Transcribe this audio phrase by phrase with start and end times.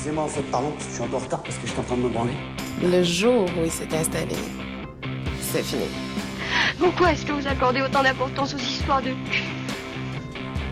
[0.00, 1.96] Excusez-moi, en fait, pardon, je suis un peu en retard parce que j'étais en train
[1.98, 2.32] de me branler.
[2.82, 4.34] Le jour où il s'est installé,
[5.42, 5.84] c'est fini.
[6.78, 9.10] Pourquoi est-ce que vous accordez autant d'importance aux histoires de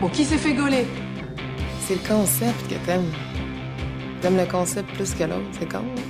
[0.01, 0.87] Bon, qui s'est fait gauler?
[1.81, 3.11] C'est le concept que t'aimes.
[4.19, 5.83] T'aimes le concept plus que l'autre, c'est con.
[5.85, 6.01] hein?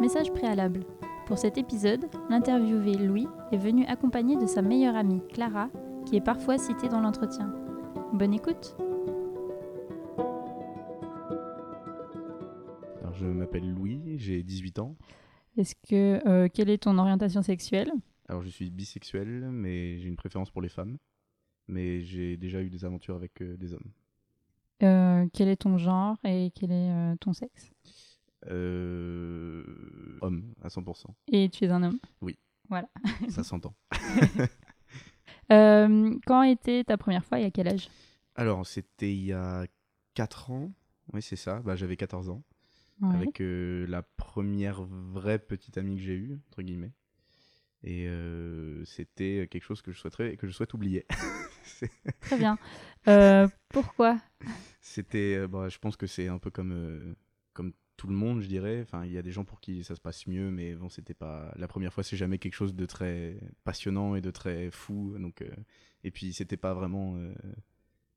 [0.00, 0.80] Message préalable.
[1.26, 5.68] Pour cet épisode, l'interviewé Louis est venu accompagné de sa meilleure amie Clara,
[6.10, 7.54] qui est parfois citée dans l'entretien.
[8.12, 8.74] Bonne écoute
[12.98, 14.96] Alors, je m'appelle Louis, j'ai 18 ans.
[15.56, 17.92] Est-ce que euh, quelle est ton orientation sexuelle?
[18.28, 20.98] Alors, je suis bisexuel, mais j'ai une préférence pour les femmes.
[21.68, 23.92] Mais j'ai déjà eu des aventures avec euh, des hommes.
[24.82, 27.70] Euh, Quel est ton genre et quel est euh, ton sexe?
[28.48, 29.62] Euh...
[30.22, 31.04] Homme, à 100%.
[31.30, 32.00] Et tu es un homme?
[32.20, 32.36] Oui.
[32.68, 32.88] Voilà.
[33.28, 33.74] Ça s'entend.
[35.52, 37.88] Euh, quand était ta première fois et à quel âge?
[38.34, 39.66] Alors, c'était il y a
[40.14, 40.72] 4 ans.
[41.12, 41.60] Oui, c'est ça.
[41.60, 42.42] Bah, J'avais 14 ans.
[43.00, 43.14] Ouais.
[43.14, 46.92] Avec euh, la première vraie petite amie que j'ai eue, entre guillemets.
[47.82, 51.06] Et euh, c'était quelque chose que je souhaiterais que je souhaite oublier.
[52.20, 52.58] Très bien.
[53.08, 54.18] Euh, pourquoi?
[54.82, 57.14] C'était, euh, bah, je pense que c'est un peu comme, euh,
[57.54, 58.80] comme tout le monde, je dirais.
[58.80, 61.12] Enfin, il y a des gens pour qui ça se passe mieux, mais bon, c'était
[61.12, 62.02] pas la première fois.
[62.02, 65.14] C'est jamais quelque chose de très passionnant et de très fou.
[65.18, 65.50] Donc, euh,
[66.02, 67.30] et puis c'était pas vraiment, euh,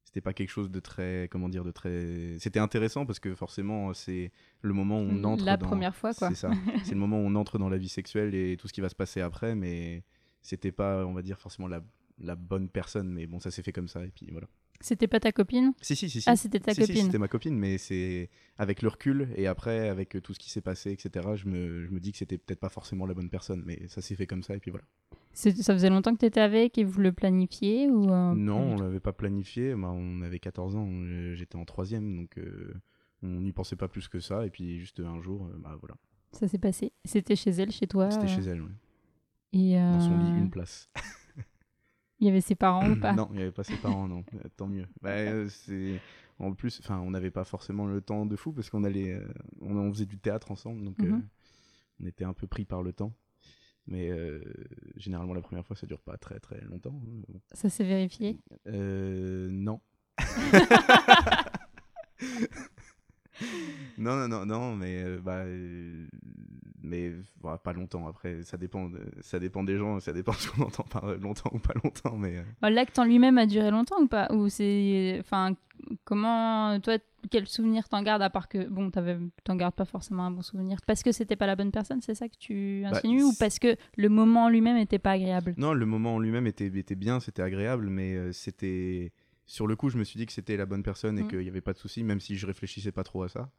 [0.05, 2.37] c'était pas quelque chose de très, comment dire, de très.
[2.39, 5.43] C'était intéressant parce que forcément, c'est le moment où on entre.
[5.43, 6.29] La dans- première fois, quoi.
[6.29, 6.51] C'est ça.
[6.85, 8.87] c'est le moment où on entre dans la vie sexuelle et tout ce qui va
[8.87, 10.05] se passer après, mais
[10.41, 11.81] c'était pas, on va dire, forcément la
[12.19, 14.47] la bonne personne, mais bon, ça s'est fait comme ça, et puis voilà.
[14.83, 16.19] C'était pas ta copine Si, si, si.
[16.19, 16.29] si.
[16.29, 17.05] Ah, c'était ta Si, si, copine.
[17.05, 20.59] c'était ma copine, mais c'est avec le recul et après, avec tout ce qui s'est
[20.61, 23.63] passé, etc., je me, je me dis que c'était peut-être pas forcément la bonne personne,
[23.65, 24.85] mais ça s'est fait comme ça, et puis voilà.
[25.31, 28.75] Ça faisait longtemps que tu étais avec et vous le planifiez ou euh, non, on
[28.75, 32.73] l'avait pas planifié, bah, on avait 14 ans, euh, j'étais en troisième, donc euh,
[33.23, 35.95] on n'y pensait pas plus que ça, et puis juste un jour, bah voilà,
[36.33, 36.91] Ça s'est passé.
[37.05, 38.71] C'était chez elle, chez toi c'était euh, chez elle, ouais.
[39.53, 40.89] Et dans son lit, une place.
[42.19, 43.13] Il y avait ses parents ou pas?
[43.13, 44.85] Non, il n'y avait pas ses parents, non, Euh, tant mieux.
[45.01, 45.99] Bah, euh, c'est...
[46.39, 49.27] En plus, enfin, on n'avait pas forcément le temps de fou parce qu'on allait, euh,
[49.61, 51.27] on, on faisait du théâtre ensemble, donc euh, Mhm.
[52.01, 53.13] on était un peu pris par le temps.
[53.85, 54.41] Mais euh,
[54.95, 57.01] généralement, la première fois, ça dure pas très très longtemps.
[57.05, 57.41] hein, bon.
[57.51, 58.39] Ça s'est vérifié?
[58.65, 59.81] Non.
[63.97, 65.43] non, non, non, non, mais bah,
[66.83, 67.11] mais
[67.41, 68.07] voilà, pas longtemps.
[68.07, 71.05] Après, ça dépend, de- ça dépend des gens, ça dépend de ce qu'on entend par
[71.15, 72.37] longtemps ou pas longtemps, mais.
[72.37, 74.31] euh, Bah, L'acte en lui-même a duré longtemps ou pas?
[74.33, 75.17] Ou c'est.
[75.21, 75.55] Enfin,
[76.03, 76.79] comment.
[76.79, 76.97] Toi,
[77.31, 78.67] quel souvenir t'en gardes à part que.
[78.67, 80.79] Bon, t'en gardes pas forcément un bon souvenir.
[80.85, 83.59] Parce que c'était pas la bonne personne, c'est ça que tu Bah, insinues Ou parce
[83.59, 85.53] que le moment en lui-même était pas agréable?
[85.57, 89.11] Non, le moment en lui-même était, était bien, c'était agréable, mais euh, c'était.
[89.45, 91.27] Sur le coup, je me suis dit que c'était la bonne personne et Mm.
[91.27, 93.49] qu'il n'y avait pas de souci, même si je réfléchissais pas trop à ça.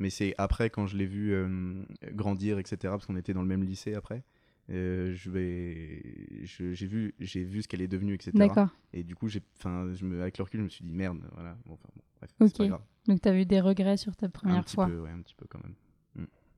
[0.00, 3.48] Mais c'est après, quand je l'ai vu euh, grandir, etc., parce qu'on était dans le
[3.48, 4.24] même lycée après,
[4.70, 6.02] euh, je vais,
[6.42, 8.48] j'ai vu, j'ai vu ce qu'elle est devenue, etc.
[8.94, 11.20] Et du coup, j'ai, enfin, je me, avec le recul, je me suis dit merde,
[11.34, 11.56] voilà.
[11.66, 12.48] Bon, enfin, bon, bref, Ok.
[12.48, 12.82] c'est pas grave.
[13.08, 14.86] Donc t'as eu des regrets sur ta un première petit fois.
[14.86, 15.74] peu, ouais, un petit peu quand même.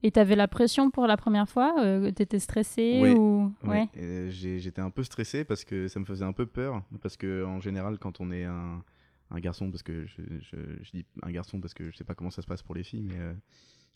[0.05, 3.53] Et t'avais la pression pour la première fois euh, T'étais stressé ou...
[3.63, 3.89] Ouais,
[4.29, 6.83] j'étais un peu stressé parce que ça me faisait un peu peur.
[7.01, 8.83] Parce que en général, quand on est un,
[9.33, 12.15] un garçon, parce que je, je, je dis un garçon parce que je sais pas
[12.15, 13.35] comment ça se passe pour les filles, mais euh,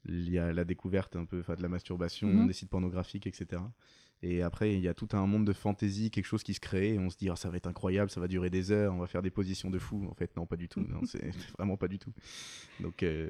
[0.08, 2.46] il y a la découverte un peu de la masturbation, Mhm.
[2.46, 3.62] des sites pornographiques, etc.
[4.22, 6.94] Et après, il y a tout un monde de fantaisie, quelque chose qui se crée,
[6.94, 8.98] et on se dit, Ah, ça va être incroyable, ça va durer des heures, on
[8.98, 10.06] va faire des positions de fou.
[10.10, 10.80] En fait, non, pas du tout.
[10.80, 12.12] Non, c'est vraiment pas du tout.
[12.80, 13.28] Donc, euh,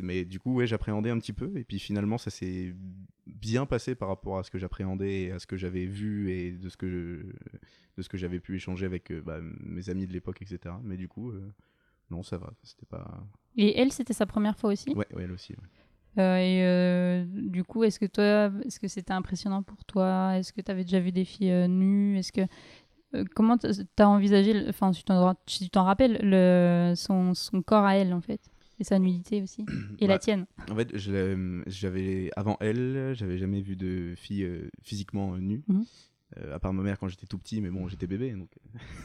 [0.00, 2.72] mais du coup, ouais, j'appréhendais un petit peu, et puis finalement, ça s'est
[3.26, 6.52] bien passé par rapport à ce que j'appréhendais, et à ce que j'avais vu, et
[6.52, 7.32] de ce que je-
[7.96, 10.74] de ce que j'avais pu échanger avec euh, bah, mes amis de l'époque, etc.
[10.82, 11.52] Mais du coup, euh,
[12.10, 13.26] non, ça va, c'était pas.
[13.56, 14.90] Et elle, c'était sa première fois aussi?
[14.90, 15.52] Ouais, ouais, elle aussi.
[15.52, 15.68] ouais.
[16.18, 20.36] Euh, et euh, du coup, est-ce que toi, est-ce que c'était impressionnant pour toi?
[20.36, 22.16] Est-ce que tu avais déjà vu des filles euh, nues?
[22.18, 22.42] Est-ce que
[23.34, 23.66] comment tu
[23.98, 25.04] as envisagé, enfin, si
[25.60, 28.40] tu t'en rappelles, le, son, son corps à elle en fait,
[28.78, 29.64] et sa nudité aussi,
[30.00, 30.46] et la Bah, tienne?
[30.70, 34.48] En fait, j'avais avant elle, j'avais jamais vu de fille
[34.82, 35.62] physiquement nue.
[35.68, 35.84] Mhm.
[36.38, 38.50] Euh, à part ma mère quand j'étais tout petit, mais bon, j'étais bébé, donc.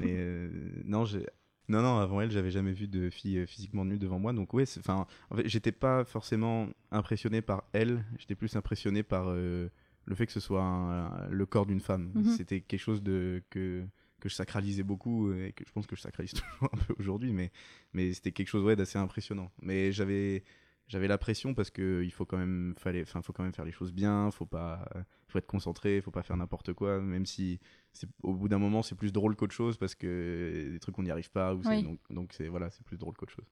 [0.00, 0.50] mais euh,
[0.84, 1.26] non, j'ai-
[1.68, 4.52] non, non, avant elle, j'avais jamais vu de fille euh, physiquement nue devant moi, donc
[4.52, 9.68] ouais, enfin, en fait, j'étais pas forcément impressionné par elle, j'étais plus impressionné par euh,
[10.04, 12.10] le fait que ce soit un- le corps d'une femme.
[12.14, 12.24] Mhm.
[12.36, 13.84] C'était quelque chose de que
[14.20, 17.32] que je sacralisais beaucoup et que je pense que je sacralise toujours un peu aujourd'hui,
[17.32, 17.50] mais
[17.92, 19.50] mais c'était quelque chose ouais, d'assez impressionnant.
[19.62, 20.44] Mais j'avais
[20.92, 23.64] j'avais la pression parce que il faut quand même fallait enfin faut quand même faire
[23.64, 24.86] les choses bien faut pas
[25.26, 27.58] faut être concentré faut pas faire n'importe quoi même si
[27.92, 31.02] c'est au bout d'un moment c'est plus drôle qu'autre chose parce que des trucs on
[31.02, 31.82] n'y arrive pas ou c'est- Oui.
[31.82, 33.46] donc donc c'est voilà c'est plus drôle qu'autre chose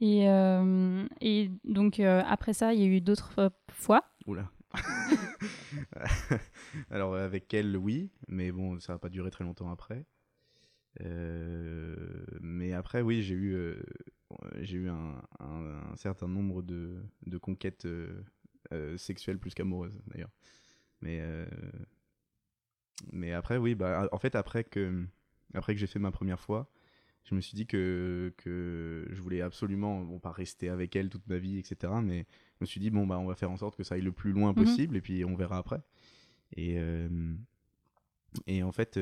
[0.00, 4.02] Et, euh, et donc, euh, après ça, il y a eu d'autres euh, fois?
[4.26, 4.50] oula
[6.90, 10.04] alors avec elle oui mais bon ça va pas durer très longtemps après
[11.02, 13.80] Euh, mais après oui j'ai eu euh,
[14.60, 16.96] j'ai eu un, un- un certain nombre de,
[17.26, 20.30] de conquêtes euh, sexuelles plus qu'amoureuses d'ailleurs
[21.00, 21.20] mais
[23.12, 25.04] mais après oui bah en fait après que
[25.54, 26.70] après que j'ai fait ma première fois
[27.24, 31.26] je me suis dit que, que je voulais absolument bon pas rester avec elle toute
[31.28, 32.26] ma vie etc mais
[32.58, 34.12] je me suis dit bon bah on va faire en sorte que ça aille le
[34.12, 34.64] plus loin Mhm.
[34.64, 35.80] possible et puis on verra après
[36.56, 36.78] et
[38.46, 38.98] et en fait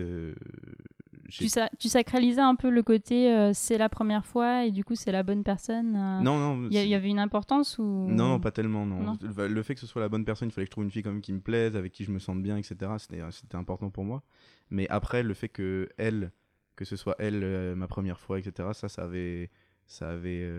[1.30, 4.84] Tu, sa- tu sacralisais un peu le côté euh, c'est la première fois et du
[4.84, 5.94] coup c'est la bonne personne.
[5.94, 7.82] euh, non non Il y, avait une importance ou?
[8.08, 9.02] Non, non, pas tellement, non.
[9.02, 9.18] Non.
[9.20, 10.90] Le- Le fait que ce soit la bonne personne, il fallait que je trouve une
[10.90, 12.76] fille même qui me plaise, avec qui je me sente bien, etc.
[12.98, 14.22] C'était, euh, c'était important pour moi.
[14.70, 16.32] Mais après, le fait que elle,
[16.76, 18.70] que ce soit elle euh, ma première fois, etc.
[18.72, 19.50] Ça, ça avait,
[19.86, 20.50] ça avait,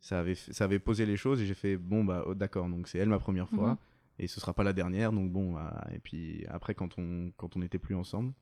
[0.00, 2.88] ça avait, ça avait posé les choses et j'ai fait bon bah oh, d'accord, donc
[2.88, 3.76] c'est elle ma première fois Mhm.
[4.20, 5.52] et ce sera pas la dernière, donc bon.
[5.54, 8.32] bah, et puis après, quand on, quand on n'était plus ensemble,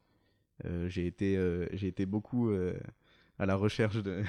[0.87, 2.79] j'ai été, euh, j'ai été beaucoup euh,
[3.39, 4.23] à la recherche de,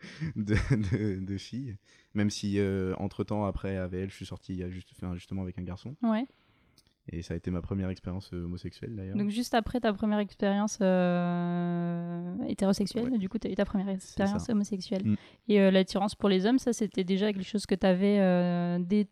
[0.36, 1.76] de, de, de filles.
[2.14, 2.58] Même si,
[2.98, 5.96] entre temps, après, elle, je suis sorti juste, enfin, justement avec un garçon.
[6.02, 6.26] Ouais.
[7.12, 9.16] Et ça a été ma première expérience euh, homosexuelle d'ailleurs.
[9.16, 13.18] Donc juste après ta première expérience euh, hétérosexuelle, Ouais.
[13.18, 15.02] du coup tu as eu ta première expérience homosexuelle.
[15.04, 15.16] Mm.
[15.48, 19.08] Et euh, l'attirance pour les hommes, ça c'était déjà quelque chose que tu avais dès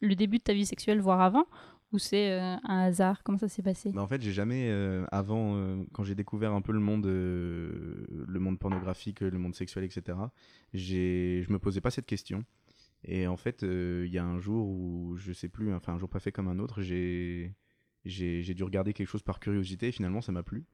[0.00, 1.44] le début de ta vie sexuelle, voire avant
[1.92, 3.22] Ou c'est euh, un hasard?
[3.22, 3.92] Comment ça s'est passé?
[3.92, 7.06] Bah, en fait, j'ai jamais, euh, avant, euh, quand j'ai découvert un peu le monde,
[7.06, 10.16] le monde pornographique, le monde sexuel, etc.,
[10.72, 12.44] je me posais pas cette question.
[13.04, 16.08] Et en fait, il y a un jour où, je sais plus, enfin un jour
[16.08, 17.54] pas fait comme un autre, j'ai,
[18.04, 20.64] dû regarder quelque chose par curiosité et finalement ça m'a plu.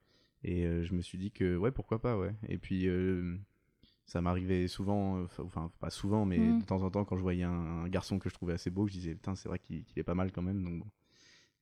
[0.44, 2.34] Et je me suis dit que, ouais, pourquoi pas, ouais.
[2.48, 2.86] Et puis,
[4.06, 6.60] ça m'arrivait souvent, enfin pas souvent, mais Mhm.
[6.60, 8.86] de temps en temps, quand je voyais un, un garçon que je trouvais assez beau,
[8.86, 10.86] je disais, putain, c'est vrai qu'il, est pas mal quand même, donc bon.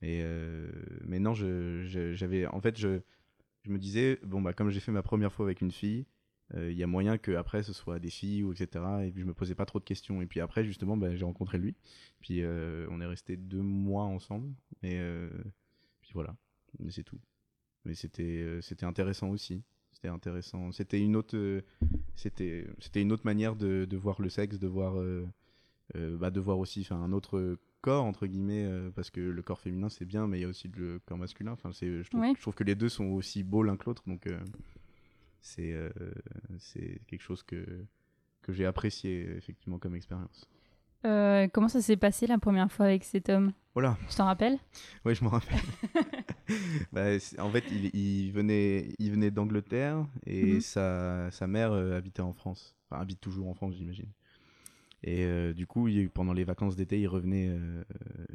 [0.02, 0.70] Mais, euh,
[1.06, 3.00] non, je, j'avais, en fait, je,
[3.62, 6.06] je me disais, bon, bah, comme j'ai fait ma première fois avec une fille,
[6.54, 8.84] euh, il y a moyen que après ce soit des filles ou etc.
[9.04, 10.22] Et puis je me posais pas trop de questions.
[10.22, 11.74] Et puis après, justement, bah, j'ai rencontré lui.
[12.20, 14.54] Puis euh, on est resté deux mois ensemble.
[14.82, 15.30] Et euh,
[16.00, 16.36] puis voilà,
[16.78, 17.20] mais c'est tout.
[17.84, 19.62] Mais c'était, c'était intéressant aussi.
[19.92, 20.72] C'était intéressant.
[20.72, 21.62] C'était une autre,
[22.16, 24.94] c'était, c'était une autre manière de, de voir le sexe, de voir,
[25.94, 29.88] bah, de voir aussi, un autre corps entre guillemets, euh, parce que le corps féminin
[29.88, 31.52] c'est bien, mais il y a aussi le corps masculin.
[31.52, 32.32] Enfin, c'est, je trouve, Ouais.
[32.36, 34.38] je trouve que les deux sont aussi beaux l'un que l'autre, donc euh,
[35.40, 35.90] c'est, euh,
[36.58, 37.64] c'est quelque chose que
[38.42, 40.48] que j'ai apprécié effectivement comme expérience.
[41.02, 43.52] Comment ça s'est passé la première fois avec cet homme?
[43.74, 43.96] Voilà.
[44.08, 44.58] Tu t'en rappelles?
[45.04, 45.58] Oui, je m'en rappelle.
[46.92, 47.06] Bah,
[47.38, 50.60] en fait, il, il venait, il venait d'Angleterre et Mhm.
[50.60, 52.76] sa, sa mère habitait en France.
[52.88, 54.10] Enfin, habite toujours en France, j'imagine.
[55.02, 57.48] Et euh, du coup, il- pendant les vacances d'été, il revenait.
[57.50, 57.84] euh,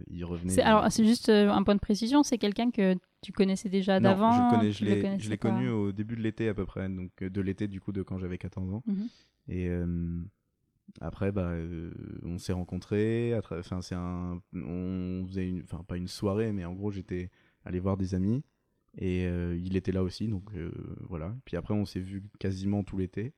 [0.09, 3.31] il revenait C'est- Alors c'est juste euh, un point de précision, c'est quelqu'un que tu
[3.31, 6.47] connaissais déjà Non, d'avant je, connais, je l'ai, je l'ai connu au début de l'été
[6.49, 8.83] à peu près, donc de l'été du coup de quand j'avais 14 ans.
[8.85, 9.07] Mhm.
[9.47, 10.21] Et euh,
[11.01, 11.51] après, bah,
[12.23, 13.33] on s'est rencontrés.
[13.37, 17.31] Enfin, c'est un, on faisait une, enfin pas une soirée, mais en gros j'étais
[17.65, 18.43] allé voir des amis
[18.97, 20.49] et il était là aussi, donc
[21.09, 21.35] voilà.
[21.45, 23.33] Puis après, on s'est vu quasiment tout l'été.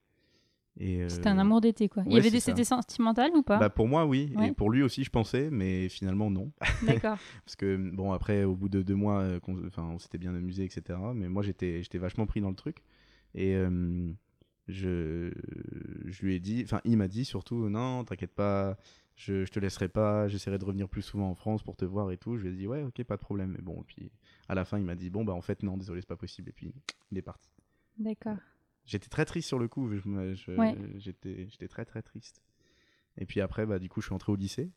[0.77, 2.03] C'était euh, un amour d'été quoi.
[2.07, 3.59] Il y avait des c'était sentimental ou pas?
[3.59, 4.47] Bah pour moi oui, Ouais.
[4.47, 6.51] et pour lui aussi je pensais, mais finalement non.
[6.83, 7.17] D'accord.
[7.45, 10.33] Parce que, bon, après, au bout de deux mois, euh, qu'on- enfin, on s'était bien
[10.33, 10.97] amusé, etc.
[11.13, 12.77] Mais moi, j'étais j'étais vachement pris dans le truc.
[13.35, 14.11] Et euh,
[14.67, 15.31] je,
[16.05, 18.77] je lui ai dit, enfin, il m'a dit surtout, non, t'inquiète pas,
[19.15, 22.11] je, je te laisserai pas, j'essaierai de revenir plus souvent en France pour te voir
[22.11, 22.37] et tout.
[22.37, 23.51] Je lui ai dit, ouais, ok, pas de problème.
[23.55, 24.11] Mais bon, et puis
[24.49, 26.49] à la fin, il m'a dit, bon, bah, en fait, non, désolé, c'est pas possible.
[26.49, 26.73] Et puis,
[27.11, 27.49] il est parti.
[27.97, 28.37] D'accord.
[28.85, 30.75] J'étais très triste sur le coup, Ouais.
[30.97, 32.41] j'étais j'étais très très triste.
[33.17, 34.69] Et puis après, bah, du coup, je suis entré au lycée.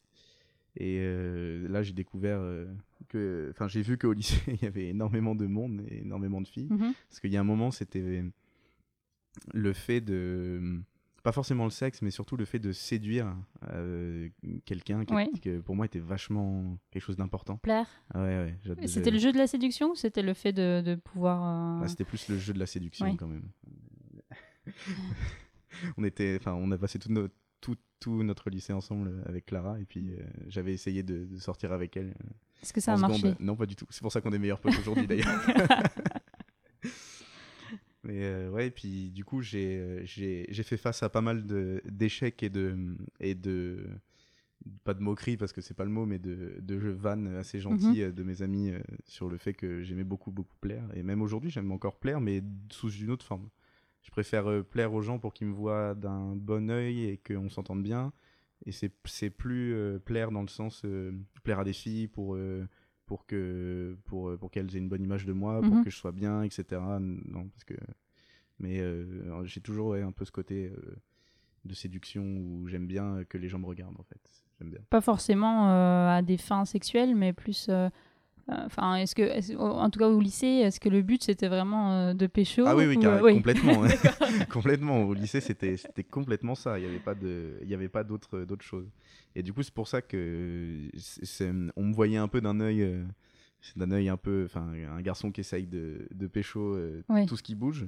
[0.79, 2.67] Et euh, là, j'ai découvert euh,
[3.09, 3.49] que.
[3.51, 6.69] Enfin, j'ai vu qu'au lycée, il y avait énormément de monde et énormément de filles.
[6.71, 6.93] Mhm.
[7.09, 8.23] Parce qu'il y a un moment, c'était
[9.55, 10.81] le fait de.
[11.23, 13.35] Pas forcément le sexe, mais surtout le fait de séduire
[13.73, 14.29] euh,
[14.65, 15.29] quelqu'un qui, Ouais.
[15.43, 17.57] qui, pour moi, était vachement quelque chose d'important.
[17.57, 17.89] Plaire.
[18.15, 18.87] Ah ouais, ouais.
[18.87, 21.43] C'était le jeu de la séduction ou c'était le fait de, de pouvoir.
[21.43, 23.17] euh, Ah, c'était plus le jeu de la séduction Ouais.
[23.17, 23.49] quand même.
[25.97, 27.29] on était, enfin, on a passé tout, no-
[27.61, 31.73] tout, tout notre lycée ensemble avec Clara et puis euh, j'avais essayé de, de sortir
[31.73, 32.09] avec elle.
[32.09, 32.29] euh,
[32.63, 33.37] Est-ce que ça a marché seconde.
[33.41, 33.87] Non, pas du tout.
[33.91, 35.27] C'est pour ça qu'on est meilleurs potes aujourd'hui d'ailleurs.
[38.05, 41.21] mais euh, ouais, et puis du coup, j'ai euh, j'ai j'ai fait face à pas
[41.23, 43.85] mal de- d'échecs et de, et de.
[44.83, 47.61] Pas de moqueries parce que c'est pas le mot, mais de, de jeux vannes assez
[47.61, 50.83] gentils euh, de mes amis euh, sur le fait que j'aimais beaucoup, beaucoup plaire.
[50.95, 52.43] Et même aujourd'hui, j'aime encore plaire, mais
[52.73, 53.49] sous une autre forme.
[54.07, 57.49] Je préfère euh, plaire aux gens pour qu'ils me voient d'un bon œil et qu'on
[57.51, 58.13] s'entende bien.
[58.65, 62.39] Et c'est plus euh, plaire dans le sens euh, plaire à des filles pour,
[63.05, 65.85] pour que pour, pour qu'elles aient une bonne image de moi, pour Mhm.
[65.85, 66.65] que je sois bien, etc.
[67.01, 67.75] Non, parce que
[68.59, 68.81] mais
[69.45, 70.73] j'ai toujours ouais, un peu ce côté
[71.65, 74.21] de séduction où j'aime bien que les gens me regardent en fait.
[74.59, 74.81] J'aime bien.
[74.89, 77.67] Pas forcément euh, à des fins sexuelles, mais plus.
[77.69, 77.91] euh,
[78.49, 82.15] Enfin, est-ce que, en tout cas au lycée, est-ce que le but c'était vraiment euh,
[82.15, 83.35] de pécho Ah oui, oui, ou, euh, oui.
[83.35, 83.83] complètement.
[84.53, 85.03] complètement.
[85.03, 86.79] Au lycée, c'était c'était complètement ça.
[86.79, 88.89] Il n'y avait pas de, il y avait pas d'autres d'autres choses.
[89.35, 90.89] Et du coup, c'est pour ça que
[91.77, 93.05] on me voyait un peu d'un œil, euh,
[93.75, 97.27] d'un œil un peu, enfin, un garçon qui essaye de, de pécho euh, Oui.
[97.27, 97.87] tout ce qui bouge.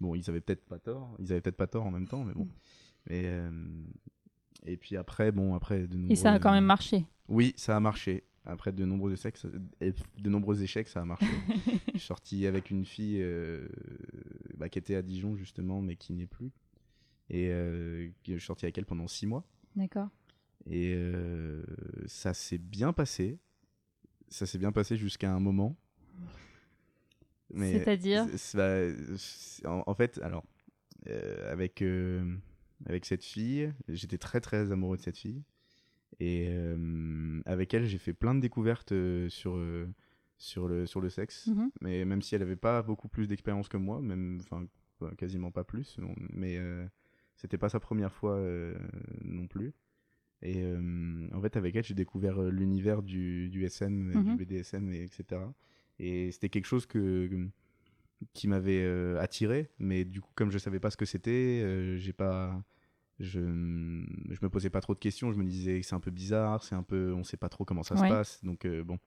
[0.00, 1.14] Bon, ils avaient peut-être pas tort.
[1.20, 2.48] Ils avaient peut-être pas tort en même temps, mais bon.
[3.08, 3.50] Mais euh,
[4.66, 7.04] et puis après, bon, après de Et ça a quand même marché.
[7.28, 8.24] Oui, ça a marché.
[8.50, 9.48] Après de nombreux échecs, ça-
[9.80, 11.26] de nombreux échecs, ça a marché.
[11.94, 13.68] je suis sorti avec une fille euh,
[14.56, 16.50] bah, qui était à Dijon justement, mais qui n'est plus.
[17.28, 19.44] Et euh, je suis sorti avec elle pendant six mois.
[19.76, 20.08] D'accord.
[20.66, 21.62] Et euh,
[22.06, 23.38] ça s'est bien passé.
[24.28, 25.76] Ça s'est bien passé jusqu'à un moment.
[27.54, 30.44] C'est-à-dire c'est- c'est- bah, en, en fait, alors,
[31.08, 31.82] euh, avec,
[32.86, 35.42] avec cette fille, j'étais très très amoureux de cette fille.
[36.20, 38.92] Et euh, avec elle, j'ai fait plein de découvertes
[39.28, 39.58] sur,
[40.36, 41.46] sur, le, sur le sexe.
[41.48, 41.70] Mhm.
[41.80, 44.66] Mais même si elle n'avait pas beaucoup plus d'expérience que moi, même, enfin,
[45.00, 45.96] bah, quasiment pas plus,
[46.32, 46.86] mais euh,
[47.36, 48.76] c'était pas sa première fois euh,
[49.24, 49.72] non plus.
[50.42, 50.62] Et
[51.34, 54.24] en fait, avec elle, j'ai découvert l'univers du, du SM, Mhm.
[54.24, 55.40] du BDSM, et etc.
[55.98, 57.28] Et c'était quelque chose que,
[58.32, 58.86] qui m'avait
[59.18, 62.62] attiré, mais du coup, comme je savais pas ce que c'était, j'ai pas.
[63.20, 66.62] Je, je me posais pas trop de questions, je me disais c'est un peu bizarre,
[66.62, 68.08] c'est un peu, on sait pas trop comment ça Ouais.
[68.08, 68.98] se passe, donc euh, bon.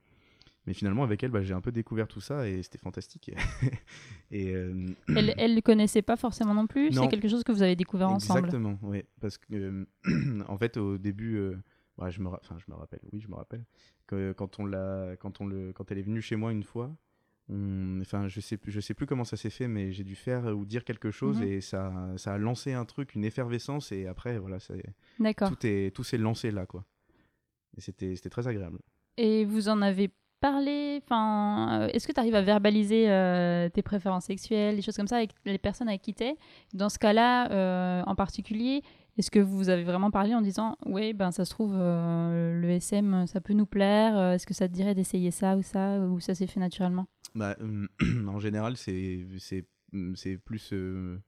[0.65, 3.32] Mais finalement, avec elle, bah, j'ai un peu découvert tout ça et c'était fantastique.
[4.32, 6.93] et euh, Elle, elle le connaissait pas forcément non plus.
[6.93, 8.46] C'est quelque chose que vous avez découvert ensemble.
[8.48, 9.03] Exactement, oui.
[9.20, 9.86] Parce que, euh,
[10.48, 11.58] en fait, au début, euh,
[11.98, 13.65] ouais, je, me enfin, je me rappelle, oui, je me rappelle,
[14.08, 16.96] que quand, on l'a, quand, on le, quand elle est venue chez moi une fois,
[17.50, 20.15] on- enfin, je sais, plus- je sais plus comment ça s'est fait, mais j'ai dû
[20.15, 21.47] faire ou dire quelque chose Mhm.
[21.47, 26.03] et ça, ça a lancé un truc, une effervescence, et après, voilà, tout, est, tout
[26.03, 26.85] s'est lancé là, quoi.
[27.77, 28.79] Et c'était, c'était très agréable.
[29.17, 30.09] Et vous en avez
[30.39, 34.95] parlé Enfin, euh, est-ce que tu arrives à verbaliser euh, tes préférences sexuelles, des choses
[34.97, 36.35] comme ça avec les personnes avec qui t'es?
[36.73, 38.81] Dans ce cas-là, euh, en particulier,
[39.17, 42.69] est-ce que vous avez vraiment parlé en disant, oui, ben ça se trouve, euh, le
[42.71, 44.17] SM, ça peut nous plaire.
[44.33, 47.05] Est-ce que ça te dirait d'essayer ça ou ça, ou ça s'est fait naturellement?
[47.35, 47.87] Bah, euh,
[48.27, 49.25] en général, c'est
[50.45, 51.19] plus euh,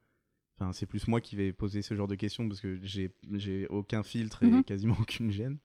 [0.59, 4.03] enfin c'est plus moi qui vais poser ce genre de questions parce que j'ai aucun
[4.03, 4.63] filtre et Mhm.
[4.63, 5.59] quasiment aucune gêne.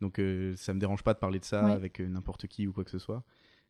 [0.00, 2.72] Donc euh, ça me dérange pas de parler de ça avec euh, n'importe qui ou
[2.72, 3.24] quoi que ce soit.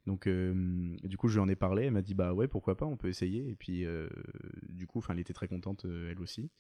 [0.06, 2.76] Donc euh, du coup, je lui en ai parlé, elle m'a dit bah ouais, pourquoi
[2.76, 3.86] pas, on peut essayer et puis
[4.68, 6.50] du coup, enfin elle était très contente elle aussi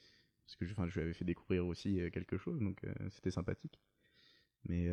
[0.46, 3.80] parce que je, je lui avais fait découvrir aussi quelque chose donc c'était sympathique.
[4.68, 4.88] Mais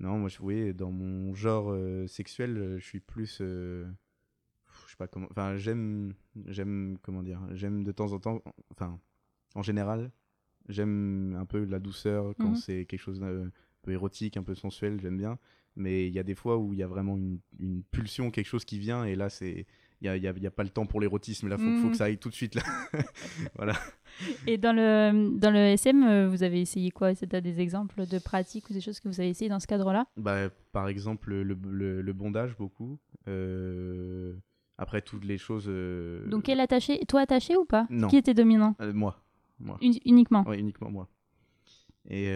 [0.00, 3.86] non, moi je oui, dans mon genre euh, sexuel, euh, je suis plus euh,
[4.86, 6.14] je sais pas comment enfin j'aime
[6.46, 9.00] j'aime comment dire, j'aime de temps en temps enfin
[9.54, 10.12] en général,
[10.68, 12.54] j'aime un peu la douceur quand Mhm.
[12.54, 13.50] c'est quelque chose d'un
[13.82, 15.38] peu érotique, un peu sensuel, j'aime bien,
[15.76, 18.46] mais il y a des fois où il y a vraiment une, une pulsion, quelque
[18.46, 19.66] chose qui vient et là c'est
[20.00, 22.04] il y a, il il pas le temps pour l'érotisme, là faut, faut que ça
[22.04, 22.62] aille tout de suite là.
[23.56, 23.74] voilà.
[24.46, 27.08] Et dans le, dans le SM, euh, vous avez essayé quoi?
[27.08, 30.06] As des exemples de pratiques ou des choses que vous avez essayé dans ce cadre-là?
[30.16, 32.98] Bah, par exemple, le, le, le bondage, beaucoup.
[33.28, 34.34] Euh,
[34.76, 35.66] après, toutes les choses.
[35.68, 37.86] euh, Donc, quel attaché Toi attaché ou pas?
[37.90, 38.08] Non.
[38.08, 38.74] Qui était dominant?
[38.80, 39.22] Euh, moi.
[39.60, 39.78] moi.
[39.82, 40.44] Uni- Uniquement?
[40.48, 41.08] Ouais, uniquement moi.
[42.10, 42.32] Et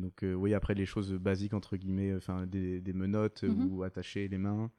[0.00, 3.68] donc, oui, après, les choses basiques, entre guillemets, enfin, des, des menottes Mhm.
[3.70, 4.70] ou attacher les mains,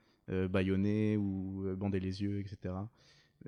[0.47, 2.73] bâillonner ou euh, bander les yeux, etc.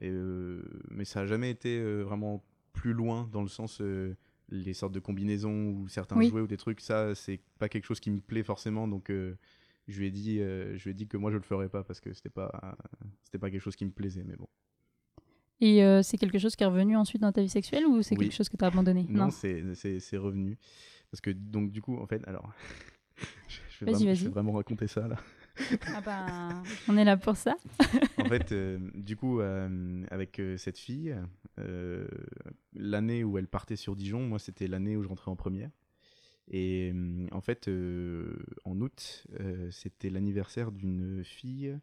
[0.01, 2.43] Et, euh, mais ça n'a jamais été euh, vraiment
[2.74, 3.81] plus loin dans le sens.
[3.81, 4.15] euh,
[4.50, 6.29] les sortes de combinaisons ou certains Oui.
[6.29, 8.88] jouets ou des trucs, ça, c'est pas quelque chose qui me plaît forcément.
[8.88, 9.36] Donc, euh,
[9.89, 11.84] je lui ai dit, euh, je lui ai dit que moi, je le ferais pas
[11.84, 12.77] parce que c'était pas,
[13.24, 14.24] c'était pas quelque chose qui me plaisait.
[14.24, 14.48] Mais bon.
[15.60, 18.15] Et euh, c'est quelque chose qui est revenu ensuite dans ta vie sexuelle ou c'est
[18.17, 18.25] Oui.
[18.29, 19.05] quelque chose que tu as abandonné?
[19.10, 20.57] Non, c'est c'est- revenu.
[21.12, 22.50] Parce que, donc, du coup, en fait, alors.
[23.50, 25.17] je, vais vraiment, je vais vraiment raconter ça là.
[25.93, 27.55] Ah bah, on est là pour ça.
[28.17, 31.15] en fait, euh, du coup, euh, avec euh, cette fille,
[31.59, 32.07] euh,
[32.73, 35.71] l'année où elle partait sur Dijon, moi, c'était l'année où je rentrais en première.
[36.49, 41.77] Et euh, en fait, euh, en août, euh, c'était l'anniversaire d'une fille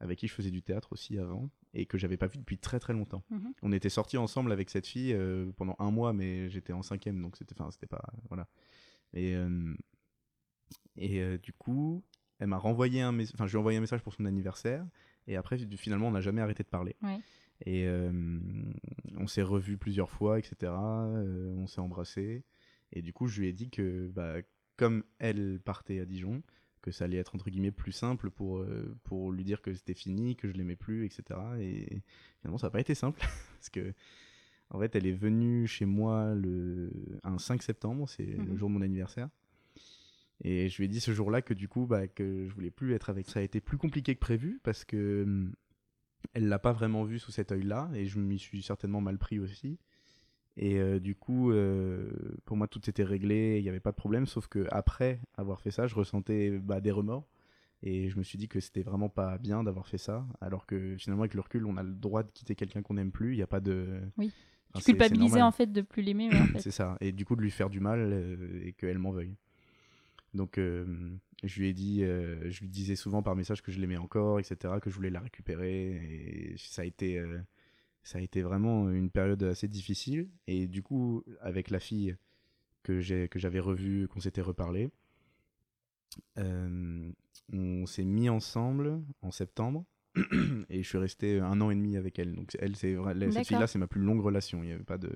[0.00, 2.78] avec qui je faisais du théâtre aussi avant et que j'avais pas vu depuis très
[2.80, 3.22] très longtemps.
[3.30, 3.52] Mhm.
[3.62, 7.20] On était sortis ensemble avec cette fille euh, pendant un mois, mais j'étais en cinquième,
[7.20, 8.46] donc c'était, enfin, c'était pas, voilà.
[9.12, 9.74] Et euh,
[10.96, 12.02] et euh, du coup,
[12.38, 14.86] elle m'a renvoyé un message, enfin, je lui ai envoyé un message pour son anniversaire,
[15.26, 16.96] et après, finalement, on n'a jamais arrêté de parler.
[17.02, 17.18] Ouais.
[17.64, 18.12] Et euh,
[19.16, 20.72] on s'est revus plusieurs fois, etc.
[20.72, 22.44] euh, on s'est embrassés.
[22.92, 24.34] Et du coup, je lui ai dit que, bah,
[24.76, 26.42] comme elle partait à Dijon,
[26.82, 29.94] que ça allait être entre guillemets plus simple pour, euh, pour lui dire que c'était
[29.94, 31.40] fini, que je l'aimais plus, etc.
[31.58, 32.02] Et
[32.40, 33.18] finalement, ça n'a pas été simple.
[33.58, 33.92] parce que,
[34.70, 36.92] en fait, elle est venue chez moi le,
[37.24, 38.56] un 5 septembre, c'est le Mhm.
[38.58, 39.28] jour de mon anniversaire.
[40.44, 42.94] Et je lui ai dit ce jour-là que du coup, bah, que je voulais plus
[42.94, 43.28] être avec.
[43.28, 45.52] Ça a été plus compliqué que prévu parce que hum,
[46.34, 49.38] elle l'a pas vraiment vu sous cet œil-là et je m'y suis certainement mal pris
[49.38, 49.78] aussi.
[50.58, 52.10] Et euh, du coup, euh,
[52.44, 55.60] pour moi, tout était réglé, il n'y avait pas de problème, sauf que après avoir
[55.60, 57.28] fait ça, je ressentais bah, des remords.
[57.82, 60.96] Et je me suis dit que c'était vraiment pas bien d'avoir fait ça, alors que
[60.96, 63.34] finalement, avec le recul, on a le droit de quitter quelqu'un qu'on n'aime plus.
[63.34, 64.00] Il n'y a pas de.
[64.16, 64.32] Oui.
[64.72, 66.60] Enfin, Tu culpabilisais en fait de plus l'aimer, mais en fait.
[66.60, 66.96] C'est ça.
[67.00, 69.36] Et du coup, de lui faire du mal euh, et qu'elle m'en veuille.
[70.36, 74.38] Donc, je lui ai dit, je lui disais souvent par message que je l'aimais encore,
[74.38, 75.96] etc., que je voulais la récupérer.
[75.96, 77.22] Et ça a été,
[78.02, 80.28] ça a été vraiment une période assez difficile.
[80.46, 82.16] Et du coup, avec la fille
[82.82, 84.90] que j'ai, que j'avais revue, qu'on s'était reparlé,
[86.38, 87.10] euh,
[87.52, 89.84] on s'est mis ensemble en septembre.
[90.70, 92.34] et je suis resté un an et demi avec elle.
[92.34, 92.96] Donc elle, c'est
[93.32, 94.62] cette fille-là, c'est ma plus longue relation.
[94.62, 95.10] Il n'y avait pas de.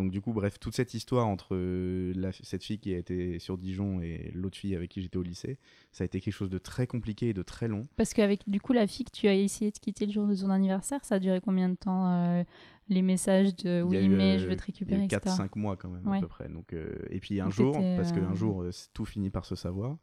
[0.00, 3.38] Donc du coup, bref, toute cette histoire entre euh, la- cette fille qui a été
[3.38, 5.58] sur Dijon et l'autre fille avec qui j'étais au lycée,
[5.92, 7.86] ça a été quelque chose de très compliqué et de très long.
[7.96, 10.34] Parce qu'avec du coup la fille que tu as essayé de quitter le jour de
[10.34, 12.42] son anniversaire, ça a duré combien de temps euh,
[12.88, 15.20] les messages de oui mais euh, je veux te récupérer, eu etc.
[15.22, 16.48] 4-5 mois quand même à peu près.
[16.48, 18.64] Donc, euh, et puis un Donc jour, parce qu'un jour,
[18.94, 19.98] tout finit par se savoir.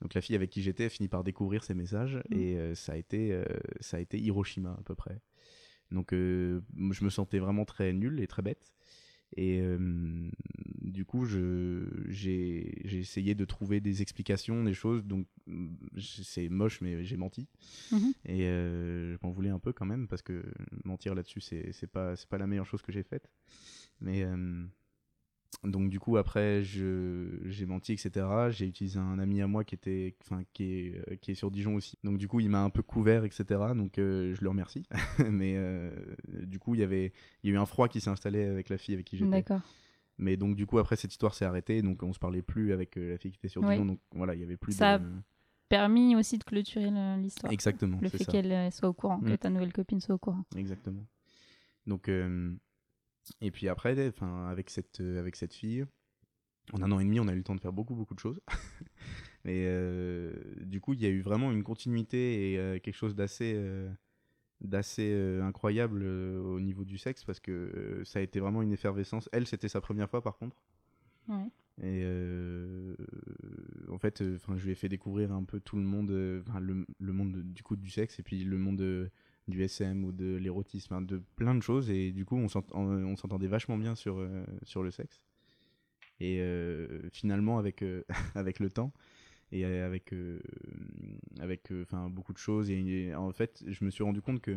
[0.00, 2.34] Donc la fille avec qui j'étais finit par découvrir ces messages Mm.
[2.38, 3.44] et euh, ça, a été, euh,
[3.80, 5.18] ça a été Hiroshima à peu près.
[5.90, 6.60] Donc euh,
[6.92, 8.72] je me sentais vraiment très nul et très bête.
[9.36, 10.28] Et euh,
[10.82, 15.04] du coup, j'ai essayé de trouver des explications, des choses.
[15.04, 15.68] Donc mm,
[15.98, 17.46] c'est moche, mais j'ai menti.
[17.92, 18.12] Mhm.
[18.24, 20.42] Et euh, je m'en voulais un peu quand même parce que
[20.84, 23.30] mentir là-dessus, c'est pas, pas la meilleure chose que j'ai faite.
[24.00, 24.64] Mais euh,
[25.64, 28.26] donc du coup après j'ai menti etc.
[28.50, 31.50] J'ai utilisé un ami à moi qui était enfin qui est euh, qui est sur
[31.50, 31.98] Dijon aussi.
[32.04, 33.44] Donc du coup il m'a un peu couvert etc.
[33.74, 34.84] Donc euh, je le remercie.
[35.30, 35.90] Mais euh,
[36.44, 38.68] du coup il y avait il y a eu un froid qui s'est installé avec
[38.68, 39.30] la fille avec qui j'étais.
[39.30, 39.60] D'accord.
[40.18, 42.96] Mais donc du coup après cette histoire s'est arrêtée donc on se parlait plus avec
[42.96, 43.62] euh, la fille qui était sur.
[43.62, 43.84] Dijon.
[43.84, 45.04] Donc voilà il y avait plus Ça de
[45.68, 47.52] Permis aussi de clôturer l'histoire.
[47.52, 49.38] exactement Le fait qu'elle soit au courant, que Mm.
[49.38, 50.44] ta nouvelle copine soit au courant.
[50.56, 51.06] Exactement.
[51.86, 52.10] Donc,
[53.40, 55.84] et puis après, enfin, avec cette, euh, avec cette fille,
[56.72, 58.20] en un an et demi, on a eu le temps de faire beaucoup, beaucoup de
[58.20, 58.40] choses.
[59.44, 63.14] Mais euh, du coup, il y a eu vraiment une continuité et euh, quelque chose
[63.16, 63.90] d'assez, euh,
[64.60, 69.28] d'assez incroyable au niveau du sexe parce que ça a été vraiment une effervescence.
[69.32, 70.56] Elle, c'était sa première fois, par contre.
[71.28, 71.48] Ouais.
[71.82, 72.04] Et
[73.88, 77.12] en fait, enfin, je lui ai fait découvrir un peu tout le monde, le, le
[77.12, 79.10] monde de- du coup du sexe et puis le monde
[79.50, 81.90] du SM ou de l'érotisme, hein, de plein de choses.
[81.90, 85.20] Et du coup, on s'ent- on on s'entendait vachement bien sur, euh, sur le sexe.
[86.20, 88.92] Et euh, finalement, avec, euh, avec le temps
[89.52, 90.14] et avec,
[91.40, 94.56] avec enfin, beaucoup de choses, et, et en fait, je me suis rendu compte que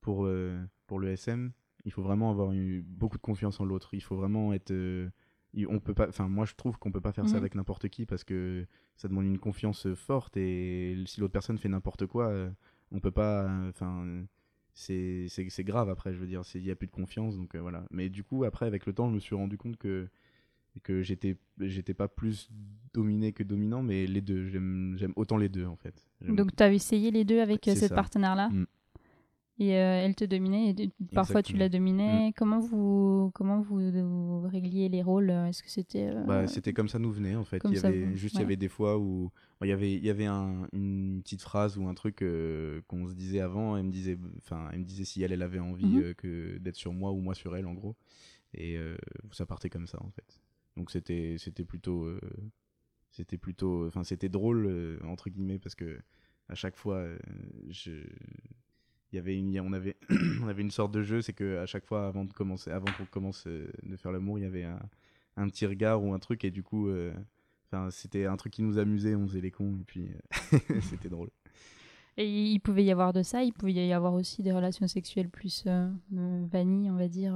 [0.00, 0.28] pour,
[0.86, 1.52] pour le SM,
[1.84, 3.94] il faut vraiment avoir eu beaucoup de confiance en l'autre.
[3.94, 4.72] Il faut vraiment être.
[5.68, 7.42] on peut pas enfin moi je trouve qu'on peut pas faire ça Mhm.
[7.42, 11.68] avec n'importe qui parce que ça demande une confiance forte et si l'autre personne fait
[11.68, 12.32] n'importe quoi
[12.92, 14.24] on peut pas enfin
[14.72, 17.36] c'est c'est c'est grave après je veux dire c'est- il y a plus de confiance
[17.36, 19.76] donc euh, voilà mais du coup après avec le temps je me suis rendu compte
[19.76, 20.08] que
[20.82, 22.48] que j'étais j'étais pas plus
[22.94, 26.62] dominé que dominant mais les deux j'aime j'aime autant les deux en fait Donc tu
[26.62, 27.94] as essayé les deux avec euh, cette ça.
[27.96, 28.48] partenaire-là?
[28.50, 28.64] Mm.
[29.60, 31.56] Et euh, elle te dominait et parfois tu Exactement.
[31.56, 31.58] Mm.
[31.58, 32.32] la dominais.
[32.34, 36.88] Comment vous comment vous, vous régliez les rôles Est-ce que c'était euh, Bah, c'était comme
[36.88, 37.58] ça nous venait en fait.
[37.58, 39.30] comme il y avait vous- juste il y avait des fois où
[39.62, 43.06] il y avait il y avait un- une petite phrase ou un truc euh, qu'on
[43.06, 43.76] se disait avant.
[43.76, 46.02] Elle me disait enfin elle me disait si elle elle avait envie Mhm.
[46.02, 47.96] euh, que d'être sur moi ou moi sur elle en gros.
[48.54, 48.96] Et euh,
[49.30, 50.40] ça partait comme ça en fait.
[50.78, 52.18] Donc c'était c'était plutôt euh,
[53.10, 55.98] c'était plutôt enfin c'était drôle euh, entre guillemets parce que
[56.48, 57.18] à chaque fois euh,
[57.68, 57.90] je
[59.12, 59.96] il y avait une on avait
[60.42, 62.86] on avait une sorte de jeu c'est que à chaque fois avant de commencer avant
[62.96, 64.80] qu'on commence euh, de faire l'amour il y avait un,
[65.36, 67.12] un petit regard ou un truc et du coup euh,
[67.90, 70.08] c'était un truc qui nous amusait on faisait les cons et puis
[70.54, 71.30] euh, c'était drôle
[72.16, 75.28] Et il pouvait y avoir de ça, il pouvait y avoir aussi des relations sexuelles
[75.30, 75.88] plus euh,
[76.50, 77.34] vanille, on va dire,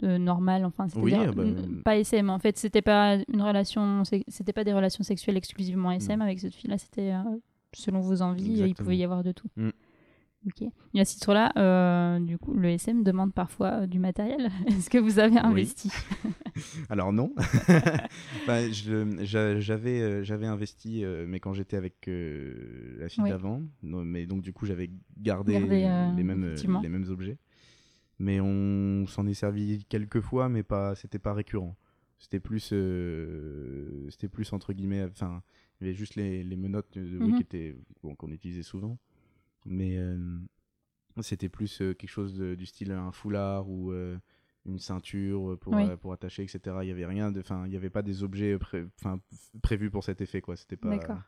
[0.00, 1.44] de normales, enfin, Oui, ah bah,
[1.84, 2.30] pas SM.
[2.30, 6.24] En fait, c'était pas une relation, c'était pas des relations sexuelles exclusivement SM Non.
[6.24, 7.38] avec cette fille-là, c'était euh,
[7.72, 9.48] selon vos envies, il pouvait y avoir de tout.
[9.56, 9.70] Mm.
[10.46, 10.62] Ok.
[10.94, 14.50] Et à ce titre-là, euh, du coup, le SM demande parfois euh, du matériel.
[14.66, 15.90] Est-ce que vous avez investi?
[16.88, 17.34] Alors non.
[18.46, 23.30] Bah, j'avais euh, j'avais investi, mais quand j'étais avec euh, la fille Oui.
[23.30, 23.62] d'avant.
[23.82, 25.68] Mais donc du coup, j'avais gardé, Gardé,
[26.16, 27.36] les, mêmes, les mêmes objets.
[28.18, 31.76] Mais on s'en est servi quelques fois, mais pas, c'était pas récurrent.
[32.18, 32.72] C'était plus,
[34.10, 35.04] c'était plus entre guillemets.
[35.04, 35.42] Enfin,
[35.80, 37.34] il y avait juste les, les menottes Mhm.
[37.36, 38.98] qui étaient bon, qu'on utilisait souvent,
[39.64, 39.98] mais
[41.20, 43.92] c'était plus quelque chose de- du style un foulard ou
[44.66, 45.84] une ceinture pour, Oui.
[45.84, 46.76] euh, pour attacher, etc.
[46.82, 48.86] Il y avait rien de, enfin, il y avait pas des objets pré-
[49.62, 50.56] prévus pour cet effet, quoi.
[50.56, 50.90] C'était pas.
[50.90, 51.20] D'accord.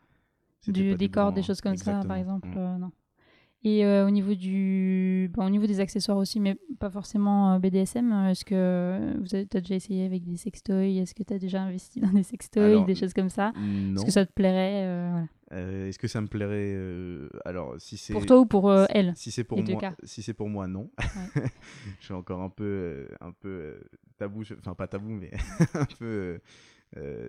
[0.69, 2.57] Du pas décor, des choses comme ça, par exemple Mm.
[2.59, 2.93] euh, Non.
[3.63, 5.31] Et euh, au, niveau du...
[5.35, 9.35] bon, au niveau des accessoires aussi, mais pas forcément euh, BDSM, euh, est-ce que vous
[9.35, 10.97] avez as déjà essayé avec des sextoys?
[10.99, 13.53] Est-ce que tu as déjà investi dans des sextoys, Alors, des choses comme ça?
[13.95, 15.27] Est-ce que ça te plairait euh, voilà.
[15.53, 16.75] Euh, Est-ce que ça me plairait
[17.45, 19.13] Alors, si c'est Pour toi ou pour elle?
[19.17, 19.95] Si c'est pour moi, cas.
[20.05, 20.91] si c'est pour moi, non.
[22.01, 23.79] je suis encore un peu, un peu
[24.17, 25.33] tabou, enfin pas tabou, mais
[25.75, 26.41] un peu,
[26.97, 27.29] euh,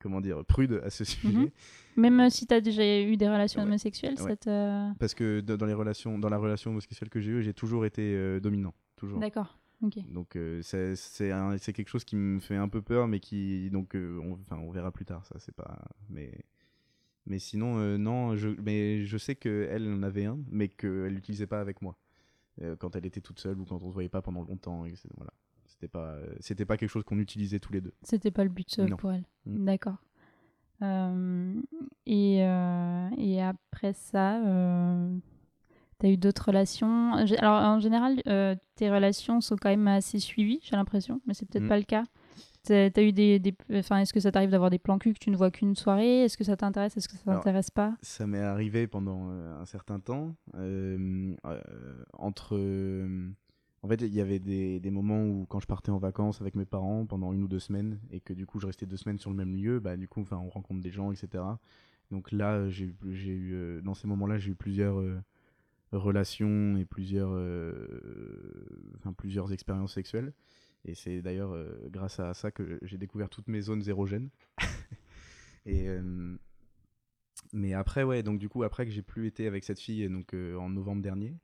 [0.00, 1.36] comment dire, prude à ce sujet.
[1.36, 1.50] Mhm.
[1.96, 3.66] Même euh, si tu as déjà eu des relations Ouais.
[3.68, 4.30] homosexuelles, Ouais.
[4.30, 4.94] ça te...
[4.98, 8.14] Parce que dans les relations, dans la relation homosexuelle que j'ai eue, j'ai toujours été
[8.14, 9.18] euh, dominant, toujours.
[9.18, 9.58] D'accord.
[9.82, 9.98] Ok.
[10.12, 14.18] Donc euh, c'est quelque chose qui me fait un peu peur, mais qui donc euh,
[14.50, 15.26] on, verra plus tard.
[15.26, 16.30] Ça c'est pas, mais
[17.26, 21.08] mais sinon euh, non, je mais je sais que elle en avait un, mais qu'elle
[21.14, 21.96] l'utilisait pas avec moi
[22.62, 24.86] Euh, quand elle était toute seule ou quand on se voyait pas pendant longtemps.
[24.86, 25.32] et Voilà,
[25.84, 27.92] c'était pas euh, c'était pas quelque chose qu'on utilisait tous les deux.
[28.02, 28.96] C'était pas le but euh, Non.
[28.96, 29.24] pour elle.
[29.46, 29.64] Mm.
[29.66, 29.96] D'accord.
[30.82, 31.54] Euh,
[32.06, 34.40] et, euh, et après ça,
[36.00, 37.12] tu as eu d'autres relations?
[37.38, 41.46] Alors en général, euh, tes relations sont quand même assez suivies, j'ai l'impression, mais c'est
[41.48, 41.68] peut-être Mm.
[41.68, 42.04] pas le cas.
[42.64, 45.18] T'as t'as eu des, des- enfin, est-ce que ça t'arrive d'avoir des plans cul que
[45.18, 46.22] tu ne vois qu'une soirée?
[46.24, 46.96] Est-ce que ça t'intéresse?
[46.96, 47.94] Est-ce que ça Alors, t'intéresse pas?
[48.00, 50.34] Ça m'est arrivé pendant euh, un certain temps.
[50.54, 51.60] euh, euh,
[52.14, 52.56] entre.
[53.84, 56.64] En fait, il y avait des, moments où, quand je partais en vacances avec mes
[56.64, 59.28] parents pendant une ou deux semaines, et que du coup, je restais deux semaines sur
[59.28, 61.44] le même lieu, bah, du coup, on rencontre des gens, etc.
[62.10, 63.52] Donc là, j'ai eu.
[63.52, 64.98] euh, dans ces moments-là, j'ai eu plusieurs.
[64.98, 65.20] euh,
[65.92, 68.66] relations et plusieurs euh,
[68.96, 70.32] enfin plusieurs expériences sexuelles
[70.84, 71.56] et c'est d'ailleurs
[71.88, 74.28] grâce à ça que j'ai découvert toutes mes zones érogènes
[75.66, 75.86] et
[77.52, 80.34] mais après, ouais, donc du coup, après que j'ai plus été avec cette fille, donc
[80.34, 81.36] en novembre dernier,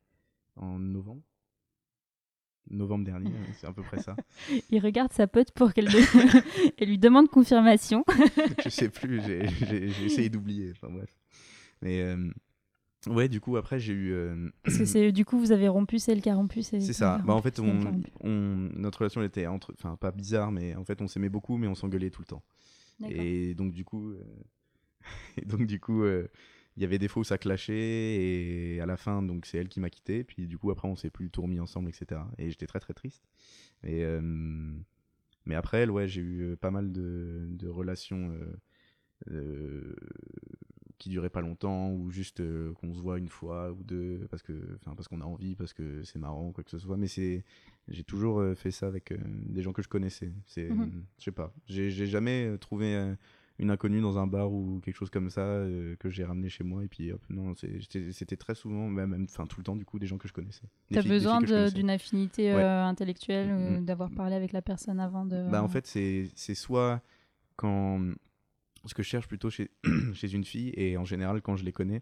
[0.57, 1.23] en novembre,
[2.71, 4.17] novembre dernier, ouais, c'est à peu près ça.
[4.71, 5.89] Il regarde sa pote pour qu'elle
[6.79, 8.05] elle lui demande confirmation.
[8.65, 11.11] je sais plus, j'ai- essayé d'oublier, enfin bref.
[11.83, 12.31] Mais euh,
[13.09, 14.13] ouais, du coup, après, j'ai eu.
[14.13, 16.63] euh, Parce que c'est du coup, vous avez rompu, c'est elle qui a rompu.
[16.63, 17.19] C'est ça.
[17.25, 17.81] Bah, en fait, on,
[18.21, 21.57] on- notre relation elle était entre, enfin pas bizarre, mais en fait, on s'aimait beaucoup,
[21.57, 22.43] mais on s'engueulait tout le temps.
[23.01, 23.17] D'accord.
[23.19, 24.23] Et donc du coup, euh,
[25.39, 26.05] et donc du coup,
[26.81, 29.69] il y avait des fois où ça clashait et à la fin, donc c'est elle
[29.69, 30.25] qui m'a quitté.
[30.25, 32.23] Puis du coup après, on s'est plus tout remis ensemble, etc.
[32.39, 33.23] Et j'étais très très triste.
[33.85, 34.23] Et euh,
[35.45, 38.57] mais après elle, ouais, j'ai eu euh, pas mal de, de relations euh,
[39.31, 39.95] euh,
[40.97, 44.43] qui duraient pas longtemps ou juste euh, qu'on se voit une fois ou deux parce
[44.43, 46.97] que, enfin parce qu'on a envie, parce que c'est marrant ou quoi que ce soit.
[46.97, 47.45] Mais c'est,
[47.89, 49.13] j'ai toujours fait ça avec
[49.51, 50.33] des gens que je connaissais.
[50.47, 51.05] C'est, Mhm.
[51.19, 53.15] je sais pas, j'ai jamais trouvé
[53.61, 56.65] une inconnue dans un bar ou quelque chose comme ça euh, que j'ai ramené chez
[56.65, 59.99] moi et puis hop, non, c'était très souvent, même, enfin tout le temps du coup,
[59.99, 60.67] des gens que je connaissais.
[60.93, 62.63] T'as besoin d'une affinité Ouais.
[62.63, 63.85] euh, intellectuelle, euh, Mhm.
[63.85, 65.49] d'avoir parlé avec la personne avant de.
[65.51, 67.03] Bah, en fait, c'est soit
[67.57, 68.01] quand.
[68.87, 69.71] Ce que je cherche plutôt chez,
[70.15, 72.01] chez une fille, et en général quand je les connais,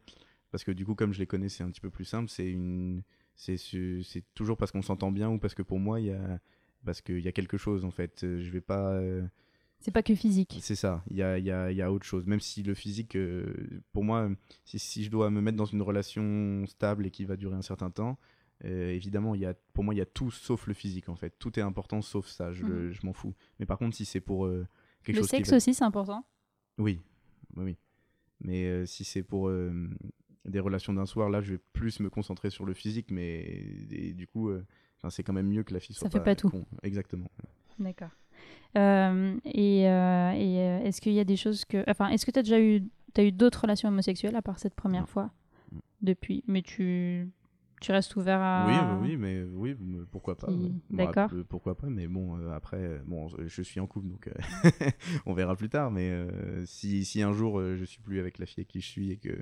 [0.52, 2.48] parce que du coup, comme je les connais, c'est un petit peu plus simple, c'est
[2.48, 3.02] une.
[3.34, 6.38] C'est c'est toujours parce qu'on s'entend bien ou parce que pour moi, il y a.
[6.84, 8.22] Parce qu'il y a quelque chose en fait.
[8.22, 9.00] Euh, Je vais pas.
[9.80, 10.58] C'est pas que physique.
[10.60, 12.26] C'est ça, il y a, il y, a, il y a autre chose.
[12.26, 13.54] Même si le physique, euh,
[13.92, 14.28] pour moi,
[14.64, 17.62] si, si je dois me mettre dans une relation stable et qui va durer un
[17.62, 18.18] certain temps,
[18.64, 21.14] euh, évidemment, il y a, pour moi, il y a tout sauf le physique en
[21.14, 21.32] fait.
[21.38, 23.34] Tout est important sauf ça, je, le- je m'en fous.
[23.60, 24.66] Mais par contre, si c'est pour euh,
[25.04, 25.56] quelque Le chose sexe qui va...
[25.58, 26.24] aussi, c'est important.
[26.78, 27.00] Oui,
[27.56, 27.76] oui, oui.
[28.40, 29.50] Mais euh, si c'est pour
[30.44, 33.42] des relations d'un soir, là, je vais plus me concentrer sur le physique, mais
[33.90, 34.50] et du coup,
[35.10, 36.48] c'est quand même mieux que la fille soit Ça fait pas tout.
[36.50, 36.64] con.
[36.82, 37.30] Exactement.
[37.78, 38.10] D'accord.
[38.76, 41.84] Euh, et euh, et, euh, est-ce qu'il y a des choses que.
[41.88, 42.82] Enfin, est-ce que tu as déjà eu,
[43.16, 45.30] as eu d'autres relations homosexuelles à part cette première fois.
[46.00, 46.44] Depuis?
[46.46, 47.28] Mais tu,
[47.80, 48.98] tu restes ouvert à.
[49.00, 49.76] Oui, oui, mais oui,
[50.10, 50.48] pourquoi pas.
[50.48, 51.30] Bon, D'accord.
[51.48, 54.30] pourquoi pas, mais bon, après, bon, je suis en couple, donc
[55.26, 55.90] on verra plus tard.
[55.90, 56.12] Mais
[56.66, 59.16] si, si un jour je suis plus avec la fille avec qui je suis et
[59.16, 59.36] que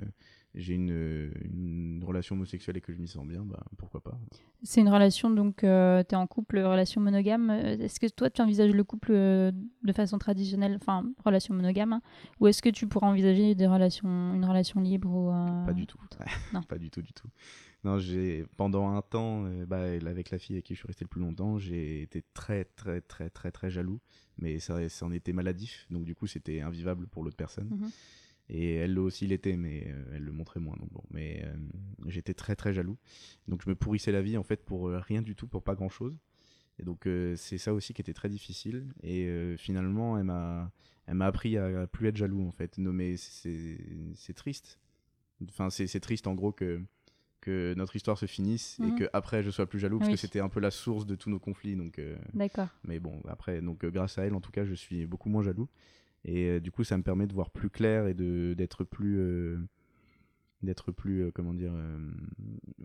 [0.55, 4.17] j'ai une, euh, une relation homosexuelle et que je m'y sens bien, bah, pourquoi pas.
[4.63, 7.49] C'est une relation, donc tu es en couple, relation monogame.
[7.51, 9.51] Euh, Est-ce que toi, tu envisages le couple euh,
[9.83, 12.01] de façon traditionnelle, enfin, relation monogame, hein,
[12.39, 15.85] ou est-ce que tu pourrais envisager des relations, une relation libre ou, euh, Pas du
[15.85, 15.99] tout.
[16.53, 16.63] Non.
[16.63, 17.27] pas du tout, du tout.
[17.83, 21.05] Non, j'ai pendant un temps, euh, bah, avec la fille avec qui je suis resté
[21.05, 23.99] le plus longtemps, j'ai été très, très, très, très, très jaloux.
[24.39, 27.69] Mais ça, ça en était maladif, donc du coup, c'était invivable pour l'autre personne.
[27.69, 27.89] Mhm.
[28.49, 30.75] Et elle aussi l'était, mais euh, elle le montrait moins.
[30.77, 31.53] Donc bon, mais euh,
[32.07, 32.97] j'étais très, très jaloux.
[33.47, 35.75] Donc je me pourrissais la vie en fait pour euh, rien du tout, pour pas
[35.75, 36.17] grand chose.
[36.79, 38.85] Et donc euh, c'est ça aussi qui était très difficile.
[39.03, 40.71] Et euh, finalement, elle m'a,
[41.07, 42.77] elle m'a appris à, à plus être jaloux en fait.
[42.77, 43.77] Non, mais c'est,
[44.15, 44.79] c'est triste.
[45.49, 46.81] Enfin, c'est, c'est triste en gros que
[47.41, 48.87] que notre histoire se finisse Mhm.
[48.89, 50.15] et que après je sois plus jaloux parce Oui.
[50.15, 51.75] que c'était un peu la source de tous nos conflits.
[51.75, 52.67] Donc euh, D'accord.
[52.83, 55.67] mais bon, après, donc grâce à elle, en tout cas, je suis beaucoup moins jaloux.
[56.27, 59.57] Et euh, du coup, ça me permet de voir plus clair et d'être plus, euh,
[60.61, 62.11] d'être plus, euh, comment dire, euh,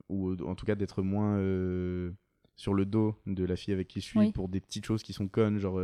[0.08, 2.12] ou en tout cas d'être moins euh,
[2.56, 4.32] sur le dos de la fille avec qui je suis Oui.
[4.32, 5.80] pour des petites choses qui sont connes, genre.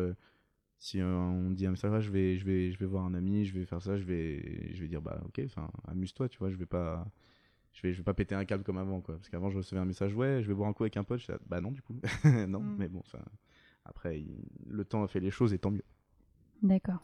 [0.78, 3.52] si on dit mais ça je vais, je vais, je vais voir un ami, je
[3.58, 6.56] vais faire ça, je vais, je vais dire bah ok, enfin amuse-toi, tu vois, je
[6.56, 7.04] vais pas,
[7.72, 9.80] je vais, je vais pas péter un câble comme avant quoi, parce qu'avant je recevais
[9.80, 11.82] un message ouais, je vais boire un coup avec un pote, je bah non du
[11.82, 11.96] coup,
[12.46, 12.76] non, Mm.
[12.78, 13.18] mais bon, enfin
[13.84, 15.82] après il- le temps a fait les choses et tant mieux.
[16.62, 17.02] D'accord.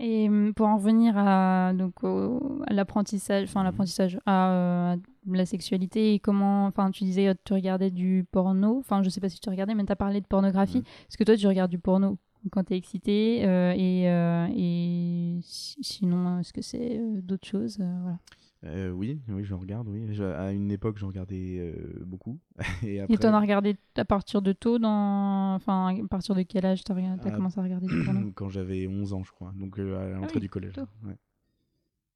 [0.00, 4.96] Et hum, pour en revenir à, donc, au- à l'apprentissage, enfin l'apprentissage, à, euh, à
[5.36, 9.20] la sexualité et comment, enfin tu disais euh, tu regardais du porno, enfin je sais
[9.20, 10.78] pas si tu regardais, mais tu as parlé de pornographie.
[10.78, 10.84] Mhm.
[11.08, 12.16] Est-ce que toi tu regardes du porno
[12.52, 17.78] quand tu es excité euh, et, euh, et si- sinon est-ce que c'est d'autres choses
[17.78, 18.18] voilà.
[18.64, 20.12] Euh, oui, oui, je regarde, oui.
[20.12, 22.40] Je- à une époque, j'en regardais euh, beaucoup.
[22.82, 26.66] et après, t'en as regardé à partir de tôt dans, enfin à partir de quel
[26.66, 28.30] âge t'as Ah, commencé à regarder du porno?
[28.34, 29.52] quand j'avais 11 ans, je crois.
[29.56, 30.74] Donc euh, à l'entrée oui, du collège.
[31.04, 31.16] ouais.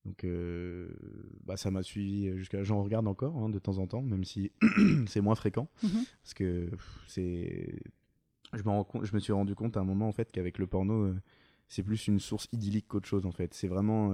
[0.04, 0.26] Donc
[1.44, 2.64] bah, ça m'a suivi jusqu'à.
[2.64, 4.50] J'en regarde encore hein, de temps en temps, même si
[5.06, 5.68] c'est moins fréquent.
[5.84, 6.04] Mhm.
[6.22, 6.70] Parce que
[7.06, 7.78] c'est.
[8.52, 11.14] Je, compte- je me suis rendu compte à un moment en fait qu'avec le porno,
[11.68, 13.54] c'est plus une source idyllique qu'autre chose en fait.
[13.54, 14.10] C'est vraiment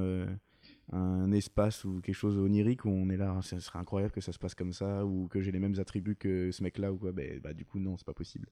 [0.92, 4.32] un espace ou quelque chose onirique où on est là, ce serait incroyable que ça
[4.32, 7.12] se passe comme ça ou que j'ai les mêmes attributs que ce mec-là ou quoi.
[7.12, 8.48] Ben, bah, du coup, non, c'est pas possible.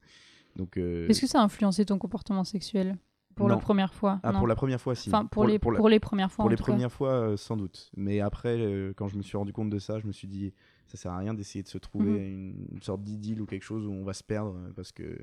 [0.54, 2.96] Donc, euh, Est-ce que ça a influencé ton comportement sexuel
[3.34, 4.20] pour la première fois?
[4.22, 4.38] Ah, Non.
[4.38, 5.08] pour la première fois, si.
[5.10, 6.42] Enfin, pour, les, pour la- pour les premières fois.
[6.44, 6.72] pour en les tout cas.
[6.72, 7.90] premières fois, euh, sans doute.
[7.96, 10.52] Mais après, euh, quand je me suis rendu compte de ça, je me suis dit,
[10.86, 12.16] ça sert à rien d'essayer de se trouver Mhm.
[12.32, 15.18] une, une sorte d'idylle ou quelque chose où on va se perdre parce que.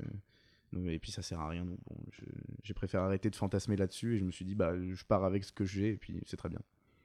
[0.86, 1.64] Et puis ça sert à rien.
[1.64, 2.22] Donc bon, je-
[2.64, 5.44] j'ai préféré arrêter de fantasmer là-dessus et je me suis dit, bah, je pars avec
[5.44, 6.58] ce que j'ai et puis c'est très bien.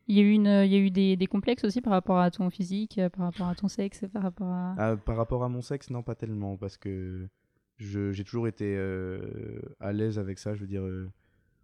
[0.10, 2.17] Il y a eu, une, il y a eu des, des complexes aussi par rapport
[2.17, 4.74] à ton physique, euh, par rapport à ton sexe, par rapport à.
[4.78, 7.28] Ah, par rapport à mon sexe, non, pas tellement, parce que
[7.78, 10.56] j'ai toujours été euh, à l'aise avec ça.
[10.56, 11.10] Je veux dire, euh,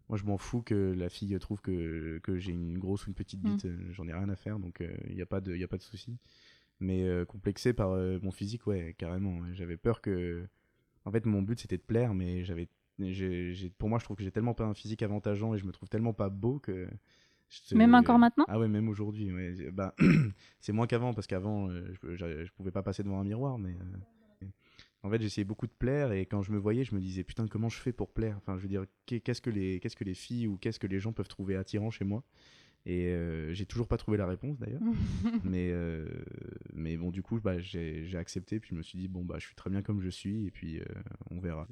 [0.09, 3.15] moi, je m'en fous que la fille trouve que, que j'ai une grosse ou une
[3.15, 3.65] petite bite.
[3.65, 5.77] euh, J'en ai rien à faire, donc il n'y a pas de, y a pas
[5.77, 6.15] de souci.
[6.79, 9.39] Mais euh, complexé par euh, mon physique, ouais, carrément.
[9.53, 10.45] J'avais peur que.
[11.05, 12.67] En fait, mon but c'était de plaire, mais j'avais.
[13.79, 15.89] Pour moi, je trouve que j'ai tellement pas un physique avantageant et je me trouve
[15.89, 16.87] tellement pas beau que.
[17.73, 19.31] Même encore maintenant Ah ouais, même aujourd'hui.
[19.31, 19.71] ouais.
[19.71, 19.95] Bah,
[20.59, 23.75] c'est moins qu'avant, parce qu'avant, euh, je, je pouvais pas passer devant un miroir, mais.
[24.41, 24.47] euh,
[25.03, 27.47] en fait, j'essayais beaucoup de plaire et quand je me voyais, je me disais putain,
[27.47, 28.37] comment je fais pour plaire?
[28.37, 30.87] Enfin, je veux dire, qu'est- qu'est-ce que les, qu'est-ce que les filles ou qu'est-ce que
[30.87, 32.23] les gens peuvent trouver attirant chez moi?
[32.87, 34.81] Et euh, j'ai toujours pas trouvé la réponse d'ailleurs.
[35.43, 36.07] mais, euh,
[36.73, 39.35] mais bon, du coup, bah, j'ai j'ai accepté, puis je me suis dit bon, bah,
[39.39, 40.85] je suis très bien comme je suis et puis euh,
[41.29, 41.67] on verra.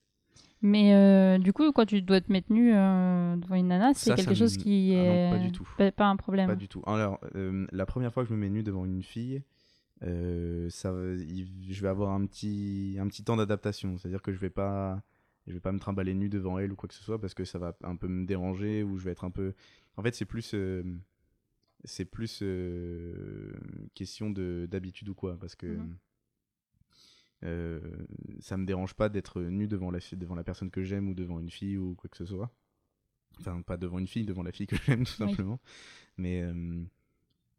[0.61, 4.15] Mais euh, du coup, quand tu dois te mettre nu euh, devant une nana, c'est
[4.15, 5.29] quelque ça chose me- qui Ah non, est.
[5.31, 5.67] pas du tout.
[5.77, 6.47] Pas, pas un problème.
[6.47, 6.81] Pas du tout.
[6.85, 9.41] Alors, euh, la première fois que je me mets nu devant une fille,
[10.01, 13.97] ça, il- je vais avoir un petit, un petit temps d'adaptation.
[13.97, 15.01] C'est-à-dire que je vais pas,
[15.47, 17.43] je vais pas me trimballer nu devant elle ou quoi que ce soit parce que
[17.45, 19.53] ça va un peu me déranger ou je vais être un peu.
[19.97, 20.55] En fait, c'est plus,
[21.83, 22.41] c'est plus
[23.95, 25.67] question de d'habitude ou quoi parce que.
[25.67, 25.97] Mhm.
[27.43, 27.79] Euh,
[28.39, 31.39] ça me dérange pas d'être nu devant la, devant la personne que j'aime ou devant
[31.39, 32.51] une fille ou quoi que ce soit.
[33.39, 35.29] Enfin, pas devant une fille, devant la fille que j'aime, tout Oui.
[35.29, 35.59] simplement.
[36.17, 36.83] Mais, euh,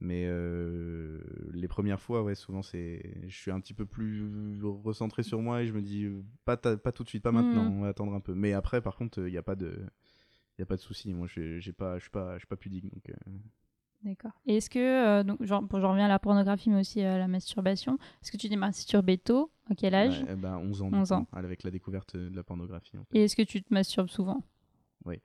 [0.01, 1.21] mais euh,
[1.53, 5.63] les premières fois, ouais, souvent, c'est, je suis un petit peu plus recentré sur moi
[5.63, 6.09] et je me dis,
[6.45, 7.79] pas, pas tout de suite, pas maintenant, Mhm.
[7.79, 8.35] on va attendre un peu.
[8.35, 9.85] Mais après, par contre, il n'y a pas de.
[10.59, 13.11] Il a pas de souci, moi je pas, pas, je suis pas pudique donc.
[14.05, 14.33] D'accord.
[14.47, 17.17] Et est-ce que, euh, donc, genre, bon, j'en reviens à la pornographie, mais aussi à
[17.19, 20.21] la masturbation, est-ce que tu t'es masturbé tôt À quel âge?
[20.21, 21.27] Ouais, eh ben, 11 ans, du 11 coup, ans.
[21.33, 22.99] avec la découverte de la pornographie.
[22.99, 23.19] en fait.
[23.19, 24.43] Et est-ce que tu te masturbes souvent?
[25.07, 25.21] Oui.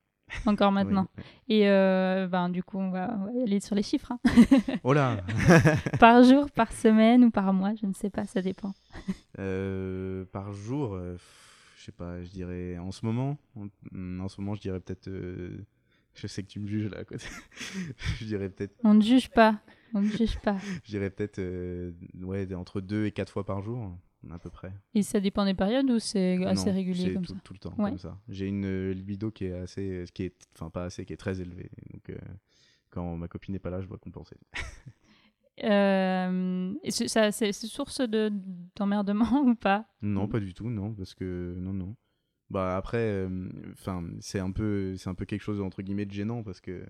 [0.46, 1.08] Encore Oui, maintenant.
[1.48, 4.12] Et euh, ben, du coup, on va, on va y aller sur les chiffres.
[4.12, 4.20] hein.
[4.82, 5.18] Oh là
[6.00, 8.72] par jour, par semaine ou par mois, je ne sais pas, ça dépend.
[9.38, 11.16] Euh, par jour, euh,
[11.76, 13.66] je sais pas, je dirais en ce moment, en,
[14.20, 15.10] en ce moment, je dirais peut-être.
[16.20, 17.26] Euh, je sais que tu me juges là à côté.
[18.18, 19.60] je dirais peut-être, On ne juge pas.
[19.94, 20.56] On ne juge pas.
[20.84, 23.92] je dirais peut-être, euh, ouais, entre deux et quatre fois par jour.
[24.30, 24.72] à peu près.
[24.94, 27.58] Et ça dépend des périodes ou c'est assez Non, régulier comme tout, ça tout le
[27.58, 27.90] temps Ouais.
[27.90, 28.18] comme ça.
[28.28, 31.40] J'ai une euh, libido qui est assez, qui est, enfin pas assez, qui est très
[31.40, 31.70] élevée.
[31.92, 32.16] Donc euh,
[32.90, 34.36] quand ma copine n'est pas là, je dois compenser.
[35.62, 38.32] Euh, c'est- source de
[38.76, 39.84] d'emmerdement ou pas?
[40.00, 41.96] Non, pas du tout, non, parce que non, non.
[42.50, 43.28] Bah après,
[43.72, 46.84] enfin, c'est un peu, c'est un peu quelque chose entre guillemets de gênant parce que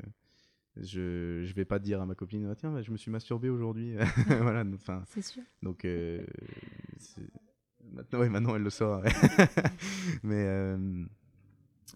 [0.77, 3.49] je, je vais pas dire à ma copine, ah, tiens, bah, je me suis masturbé
[3.51, 3.95] aujourd'hui,
[4.41, 5.43] voilà, enfin, C'est sûr.
[5.63, 6.25] donc euh,
[7.93, 9.11] maintenant, ouais, maintenant elle le saura, ouais.
[10.23, 11.05] mais euh,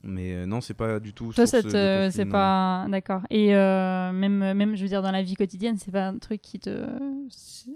[0.03, 1.33] mais euh, non, c'est pas du tout.
[1.33, 2.31] Toi, c'est non.
[2.31, 3.23] pas d'accord.
[3.31, 6.41] Et euh, même, même, je veux dire, dans la vie quotidienne, c'est pas un truc
[6.43, 6.87] qui te,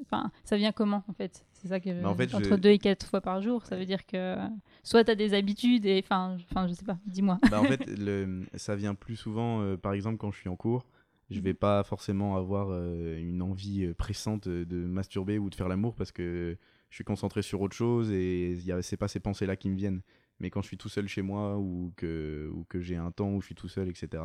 [0.02, 1.44] enfin, ça vient comment en fait?
[1.52, 3.76] C'est ça que Bah, en fait, entre je- deux et quatre fois par jour, ça
[3.76, 4.37] veut dire que
[4.85, 6.98] soit t'as des habitudes et, enfin, enfin, je sais pas.
[7.07, 7.38] Dis-moi.
[7.50, 10.57] Bah, en fait, le, ça vient plus souvent, euh, par exemple, quand je suis en
[10.57, 10.87] cours,
[11.31, 15.94] je vais pas forcément avoir euh, une envie pressante de, masturber ou de faire l'amour
[15.94, 16.57] parce que
[16.90, 19.68] je suis concentré sur autre chose et il y a- c'est pas ces pensées-là qui
[19.68, 20.00] me viennent.
[20.40, 23.31] Mais quand je suis tout seul chez moi ou que, ou que j'ai un temps
[23.35, 24.22] où je suis tout seul, etc.,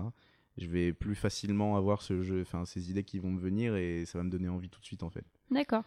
[0.57, 4.05] je vais plus facilement avoir ce jeu, enfin, ces idées qui vont me venir et
[4.05, 5.25] ça va me donner envie tout de suite en fait.
[5.49, 5.83] D'accord.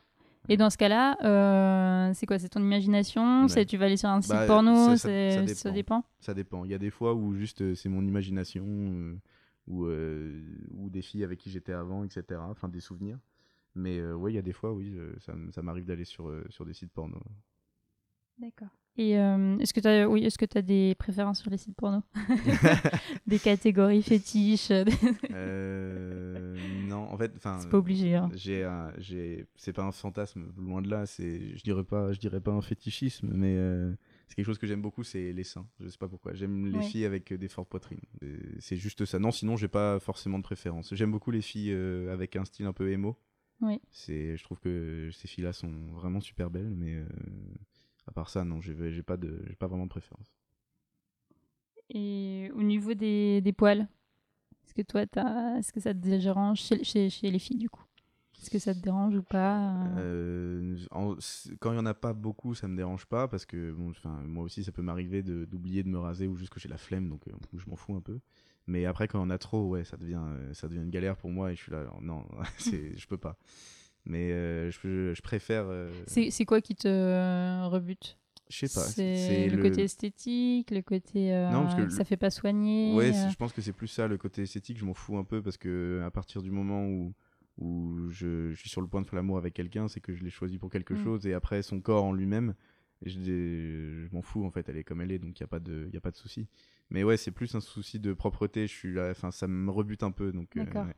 [0.48, 2.38] Et dans ce cas-là, euh, c'est quoi?
[2.38, 3.42] C'est ton imagination?
[3.42, 3.48] Ouais.
[3.48, 4.96] C'est tu vas aller sur un site Bah, porno?
[4.96, 6.04] ça- dépend.
[6.20, 6.64] Ça dépend.
[6.64, 9.20] Il y a des fois où juste euh, c'est mon imagination euh,
[9.66, 10.40] ou, euh,
[10.72, 12.40] ou des filles avec qui j'étais avant, etc.
[12.48, 13.18] Enfin, des souvenirs.
[13.74, 16.92] Mais ouais, il y a des fois, oui, ça, m'arrive d'aller sur, sur des sites
[16.92, 17.20] porno.
[18.38, 18.70] D'accord.
[18.98, 21.58] Et euh, est-ce que tu as, oui, est-ce que tu as des préférences sur les
[21.58, 22.02] sites porno
[23.26, 24.70] Des catégories fétiches
[25.30, 26.56] Euh,
[26.88, 27.58] non, en fait, enfin.
[27.58, 28.14] C'est pas obligé.
[28.14, 28.30] hein.
[28.34, 31.06] J'ai, j'ai, c'est pas un fantasme, loin de là.
[31.06, 33.92] C'est, je dirais pas, je dirais pas un fétichisme, mais euh,
[34.28, 35.66] c'est quelque chose que j'aime beaucoup, c'est les seins.
[35.80, 36.34] Je sais pas pourquoi.
[36.34, 36.82] J'aime les Ouais.
[36.84, 38.00] filles avec des fortes poitrines.
[38.58, 39.18] C'est juste ça.
[39.18, 40.94] Non, sinon j'ai pas forcément de préférence.
[40.94, 43.18] J'aime beaucoup les filles euh, avec un style un peu émo.
[43.62, 43.80] Oui.
[43.90, 47.06] C'est, je trouve que ces filles-là sont vraiment super belles, mais euh,
[48.06, 50.32] à part ça, non, j'ai, pas de, j'ai pas vraiment de préférence.
[51.90, 53.88] Et au niveau des, des poils,
[54.64, 55.02] est-ce que toi,
[55.58, 57.84] est-ce que ça te dérange chez, chez, chez les filles du coup?
[58.40, 60.02] Est-ce que ça te dérange ou pas euh?
[60.02, 61.16] Euh, en-
[61.60, 63.92] quand il y en a pas beaucoup, ça me dérange pas parce que bon,
[64.26, 67.08] moi aussi, ça peut m'arriver d'oublier de me raser ou juste que j'ai la flemme,
[67.08, 68.18] donc euh, je m'en fous un peu.
[68.66, 70.90] Mais après, quand il y en a trop, ouais, ça devient, euh, ça devient une
[70.90, 72.24] galère pour moi et je suis là, alors, non,
[72.58, 73.38] je peux pas.
[74.06, 75.66] Mais euh, je, je- préfère.
[75.68, 78.16] euh, c'est, quoi qui te euh, rebute?
[78.48, 78.80] Je sais pas.
[78.86, 82.30] C'est le, côté esthétique, le côté euh, Non, parce que que le- ça fait pas
[82.30, 82.94] soigner.
[82.94, 85.24] Ouais, euh, je pense que c'est plus ça, le côté esthétique, je m'en fous un
[85.24, 87.12] peu parce que à partir du moment où,
[87.58, 90.22] où je, je suis sur le point de faire l'amour avec quelqu'un, c'est que je
[90.22, 90.98] l'ai choisi pour quelque Mm.
[90.98, 92.54] chose et après son corps en lui-même,
[93.02, 95.58] je, m'en fous en fait, elle est comme elle est donc il n'y a pas
[95.60, 96.46] de, y a pas de souci.
[96.90, 100.02] Mais ouais, c'est plus un souci de propreté, je suis là, enfin ça me rebute
[100.04, 100.56] un peu donc.
[100.56, 100.94] euh, ouais.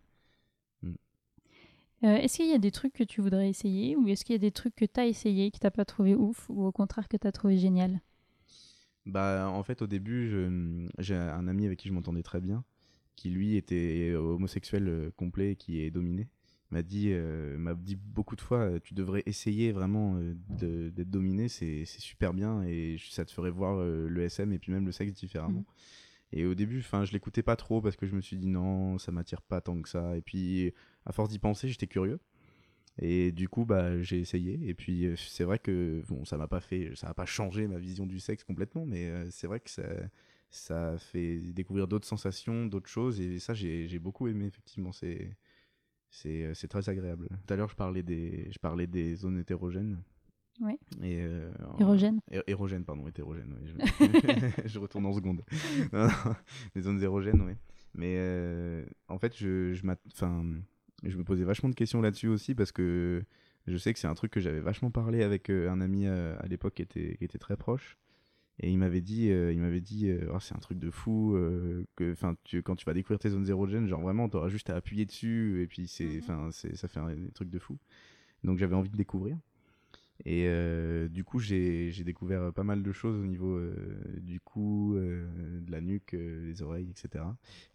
[2.04, 4.36] Euh, est-ce qu'il y a des trucs que tu voudrais essayer ou est-ce qu'il y
[4.36, 7.08] a des trucs que tu as essayé que t'as pas trouvé ouf ou au contraire
[7.08, 8.00] que tu as trouvé génial?
[9.06, 12.62] Bah, en fait, au début, je- j'ai un ami avec qui je m'entendais très bien,
[13.16, 16.28] qui lui était homosexuel euh, complet et qui est dominé.
[16.70, 20.90] M'a dit, euh, m'a dit beaucoup de fois, euh, tu devrais essayer vraiment euh, de-
[20.90, 24.58] d'être dominé, c'est c'est super bien et ça te ferait voir euh, le SM et
[24.58, 25.64] puis même le sexe différemment.
[26.32, 28.98] Et au début, enfin, je l'écoutais pas trop parce que je me suis dit non,
[28.98, 30.16] ça m'attire pas tant que ça.
[30.16, 30.72] Et puis,
[31.06, 32.20] à force d'y penser, j'étais curieux.
[33.00, 34.58] Et du coup, bah, j'ai essayé.
[34.68, 37.66] Et puis, euh, c'est vrai que bon, ça m'a pas fait, ça a pas changé
[37.68, 39.84] ma vision du sexe complètement, mais euh, c'est vrai que ça,
[40.50, 43.20] ça fait découvrir d'autres sensations, d'autres choses.
[43.20, 44.46] Et ça, j'ai beaucoup aimé.
[44.46, 47.28] Effectivement, euh, c'est très agréable.
[47.46, 50.02] Tout à l'heure, je je parlais des zones hétérogènes.
[50.60, 50.78] Ouais.
[51.02, 53.52] Et euh, Érogène Érogène, pardon, hétérogène.
[53.52, 54.62] ouais, je...
[54.68, 55.42] je retourne en seconde.
[55.92, 56.34] Non, non,
[56.74, 57.52] Les zones érogènes, oui.
[57.94, 60.44] Mais euh, en fait, je, je, enfin,
[61.04, 63.24] je me posais vachement de questions là-dessus aussi parce que
[63.66, 66.44] je sais que c'est un truc que j'avais vachement parlé avec euh, un ami à
[66.48, 67.96] l'époque qui était, qui était très proche.
[68.60, 71.36] Et il m'avait dit, euh, il m'avait dit, euh, Oh, c'est un truc de fou.
[71.36, 74.68] euh, que, enfin, tu, quand tu vas découvrir tes zones érogènes, genre vraiment, t'auras juste
[74.70, 77.78] à appuyer dessus et puis c'est, enfin, c'est, ça fait un, des trucs de fou.
[78.44, 79.36] Donc j'avais envie de découvrir.
[80.24, 83.74] Et euh, du coup, j'ai découvert pas mal de choses au niveau euh,
[84.20, 85.26] du cou, euh,
[85.60, 87.24] de la nuque, euh, les oreilles, etc.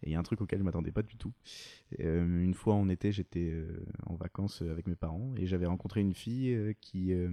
[0.01, 1.31] Et il y a un truc auquel je m'attendais pas du tout.
[1.99, 6.01] Euh, une fois en été, j'étais euh, en vacances avec mes parents et j'avais rencontré
[6.01, 7.29] une fille euh, qui, euh,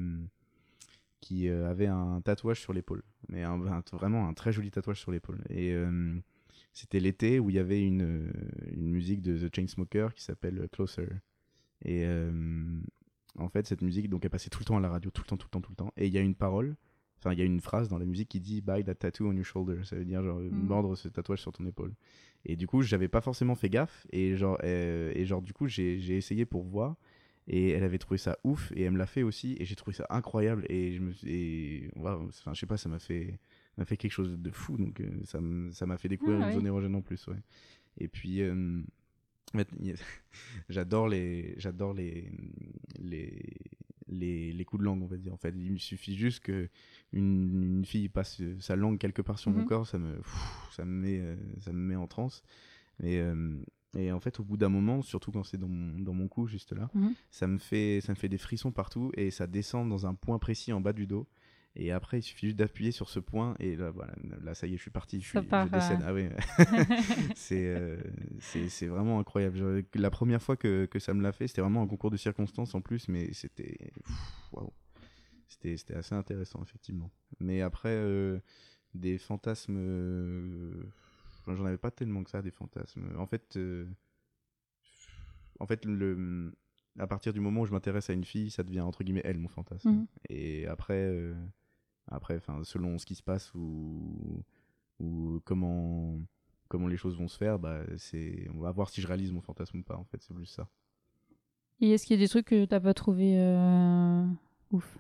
[1.21, 3.03] qui euh, avait un tatouage sur l'épaule.
[3.29, 3.45] Mais
[3.93, 5.43] vraiment un très joli tatouage sur l'épaule.
[5.51, 6.19] Et euh,
[6.73, 8.33] c'était l'été où il y avait une, euh,
[8.73, 11.09] une musique de The Chainsmokers qui s'appelle Closer.
[11.85, 12.31] Et euh,
[13.39, 15.29] en fait, cette musique, donc elle passait tout le temps à la radio, tout le
[15.29, 15.93] temps, tout le temps, tout le temps.
[15.97, 16.77] Et il y a une parole,
[17.19, 19.33] enfin, il y a une phrase dans la musique qui dit Buy that tattoo on
[19.33, 19.85] your shoulder.
[19.85, 20.51] Ça veut dire, genre, Mhm.
[20.53, 21.95] mordre ce tatouage sur ton épaule.
[22.45, 24.07] Et du coup, j'avais pas forcément fait gaffe.
[24.13, 26.97] Et genre, euh, et genre du coup, j'ai j'ai essayé pour voir.
[27.47, 29.93] Et elle avait trouvé ça ouf et elle me l'a fait aussi et j'ai trouvé
[29.97, 33.41] ça incroyable et je me et, waouh, enfin, je sais pas, ça m'a fait,
[33.77, 36.55] m'a fait quelque chose de fou donc euh, ça m'a fait découvrir Ah une ouais.
[36.55, 37.39] zone érogène en plus, ouais.
[37.99, 38.83] Et puis euh,
[40.69, 42.31] j'adore les j'adore les,
[42.99, 43.43] les
[44.09, 46.69] les les coups de langue on va dire en fait il me suffit juste que
[47.13, 49.65] une, une fille passe sa langue quelque part sur mon Mhm.
[49.67, 52.43] corps ça me pff, ça me met euh, ça me met en transe
[53.03, 53.57] et euh,
[53.97, 56.47] et en fait au bout d'un moment surtout quand c'est dans mon, dans mon cou
[56.47, 57.15] juste là Mhm.
[57.31, 60.39] ça me fait ça me fait des frissons partout et ça descend dans un point
[60.39, 61.27] précis en bas du dos
[61.77, 64.13] et après il suffit juste d'appuyer sur ce point et là voilà
[64.43, 66.03] là ça y est je suis parti je, suis, je décède.
[66.03, 66.05] euh.
[66.07, 66.13] ah
[67.37, 67.97] c'est euh,
[68.41, 69.57] c'est vraiment incroyable.
[69.57, 72.17] Je- la première fois que, que ça me l'a fait c'était vraiment un concours de
[72.17, 73.93] circonstances en plus mais c'était
[74.53, 74.73] waouh.
[75.47, 77.11] C'était assez intéressant effectivement.
[77.39, 78.41] Mais après euh,
[78.95, 80.73] des fantasmes euh,
[81.47, 83.09] j'en avais pas tellement que ça des fantasmes.
[83.17, 83.57] En fait
[85.61, 86.53] en fait le
[86.99, 89.39] à partir du moment où je m'intéresse à une fille ça devient entre guillemets elle
[89.39, 89.89] mon fantasme.
[89.91, 90.07] Mhm.
[90.31, 90.95] et après
[92.11, 94.43] après enfin selon ce qui se passe ou
[95.01, 96.19] ou comment
[96.69, 99.43] comment les choses vont se faire bah c'est on va voir si je réalise mon
[99.43, 100.69] fantasme ou pas en fait c'est plus ça
[101.81, 104.25] Et est-ce qu'il y a des trucs que t'as pas trouvé euh,
[104.71, 104.99] ouf?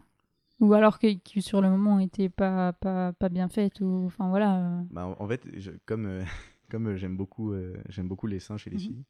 [0.61, 4.28] Ou alors que, qui sur le moment étaient pas, pas, pas bien faites ou enfin
[4.30, 4.80] voilà.
[4.80, 4.82] euh.
[4.90, 6.24] Bah, en en fait, je- comme, euh,
[6.70, 8.82] comme j'aime beaucoup, euh, j'aime beaucoup les seins chez les Mhm.
[8.82, 9.04] filles,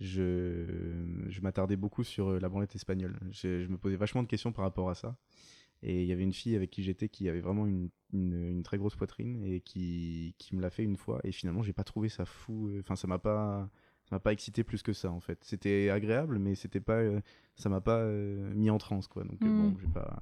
[0.00, 3.18] je, je m'attardais beaucoup sur la branlette espagnole.
[3.30, 5.16] Je, je me posais vachement de questions par rapport à ça.
[5.82, 8.62] Et il y avait une fille avec qui j'étais qui avait vraiment une, une, une
[8.62, 11.20] très grosse poitrine et qui, qui me l'a fait une fois.
[11.24, 12.68] Et finalement, j'ai pas trouvé ça fou.
[12.68, 13.70] euh, Enfin, ça m'a pas,
[14.04, 15.38] ça m'a pas excité plus que ça en fait.
[15.42, 17.20] C'était agréable, mais c'était pas, euh,
[17.56, 19.24] ça m'a pas euh, mis en transe quoi.
[19.24, 20.20] Donc bon, j'ai pas.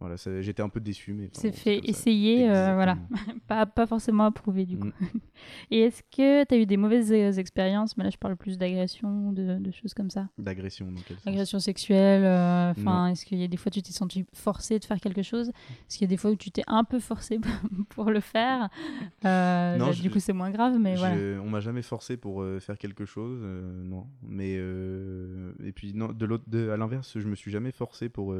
[0.00, 1.28] Voilà, j'étais un peu déçu, mais.
[1.34, 2.96] C'est fait essayer, euh, voilà.
[3.46, 4.86] Pas, pas forcément approuvé du coup.
[4.86, 4.92] Mm.
[5.70, 7.96] Et est-ce que tu as eu des mauvaises euh, expériences?
[7.98, 10.28] Mais là, je parle plus d'agression de, de choses comme ça.
[10.38, 11.26] D'agression, sens?
[11.26, 14.84] Agression sexuelle, euh, enfin, est-ce qu'il y a des fois tu t'es senti forcé de
[14.86, 15.48] faire quelque chose?
[15.48, 17.38] Est-ce qu'il y a des fois où tu t'es un peu forcé
[17.90, 18.70] pour le faire?
[19.26, 21.16] Euh, Non, là, je- Du coup, c'est moins grave, mais voilà.
[21.42, 23.42] On m'a jamais forcé pour faire quelque chose,
[23.84, 24.06] non.
[24.22, 28.34] Mais et puis non, de l'autre, de, à l'inverse, je me suis jamais forcé pour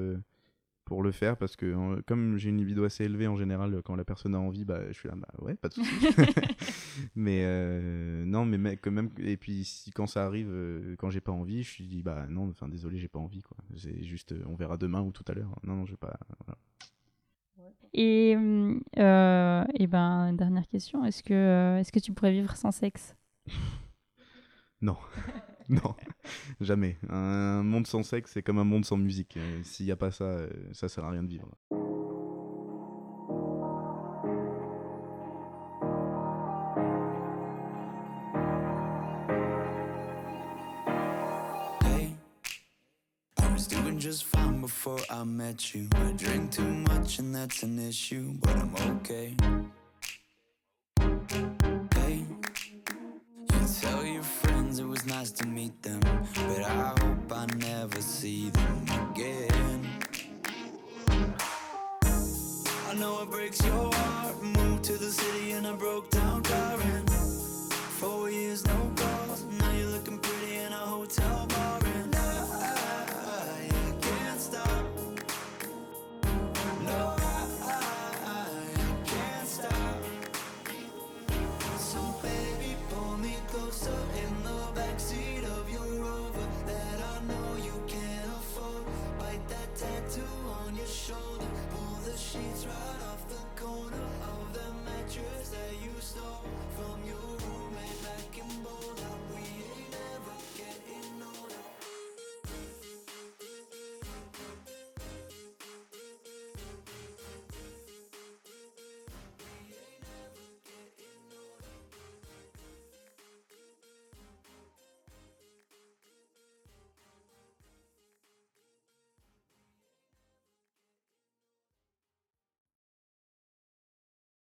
[0.91, 4.05] pour le faire parce que comme j'ai une libido assez élevée en général, quand la
[4.05, 5.88] personne a envie, bah je suis là, bah ouais, pas de souci.
[7.14, 9.11] mais euh, non, mais quand même.
[9.18, 12.26] Et puis si quand ça arrive, euh, quand j'ai pas envie, je suis dit bah
[12.28, 13.57] non, enfin désolé, j'ai pas envie quoi.
[13.76, 15.55] C'est juste, euh, on verra demain ou tout à l'heure.
[15.62, 16.18] Non, non, je vais pas.
[16.45, 16.59] voilà.
[17.95, 18.36] Et,
[18.99, 23.14] euh, et ben, dernière question, est-ce que, est-ce que tu pourrais vivre sans sexe?
[24.80, 24.97] Non,
[25.85, 25.95] non,
[26.61, 26.97] jamais.
[27.09, 29.37] Un monde sans sexe, c'est comme un monde sans musique.
[29.37, 31.49] Euh, S'il n'y a pas ça, euh, ça sert à rien de vivre.
[43.99, 45.87] Just fine before I met you.
[45.93, 49.37] I drink too much and that's an issue, but I'm okay.
[55.21, 59.87] Nice to meet them, but I hope I never see them again.
[62.89, 64.43] I know it breaks your heart.
[64.43, 66.09] Moved to the city and I broke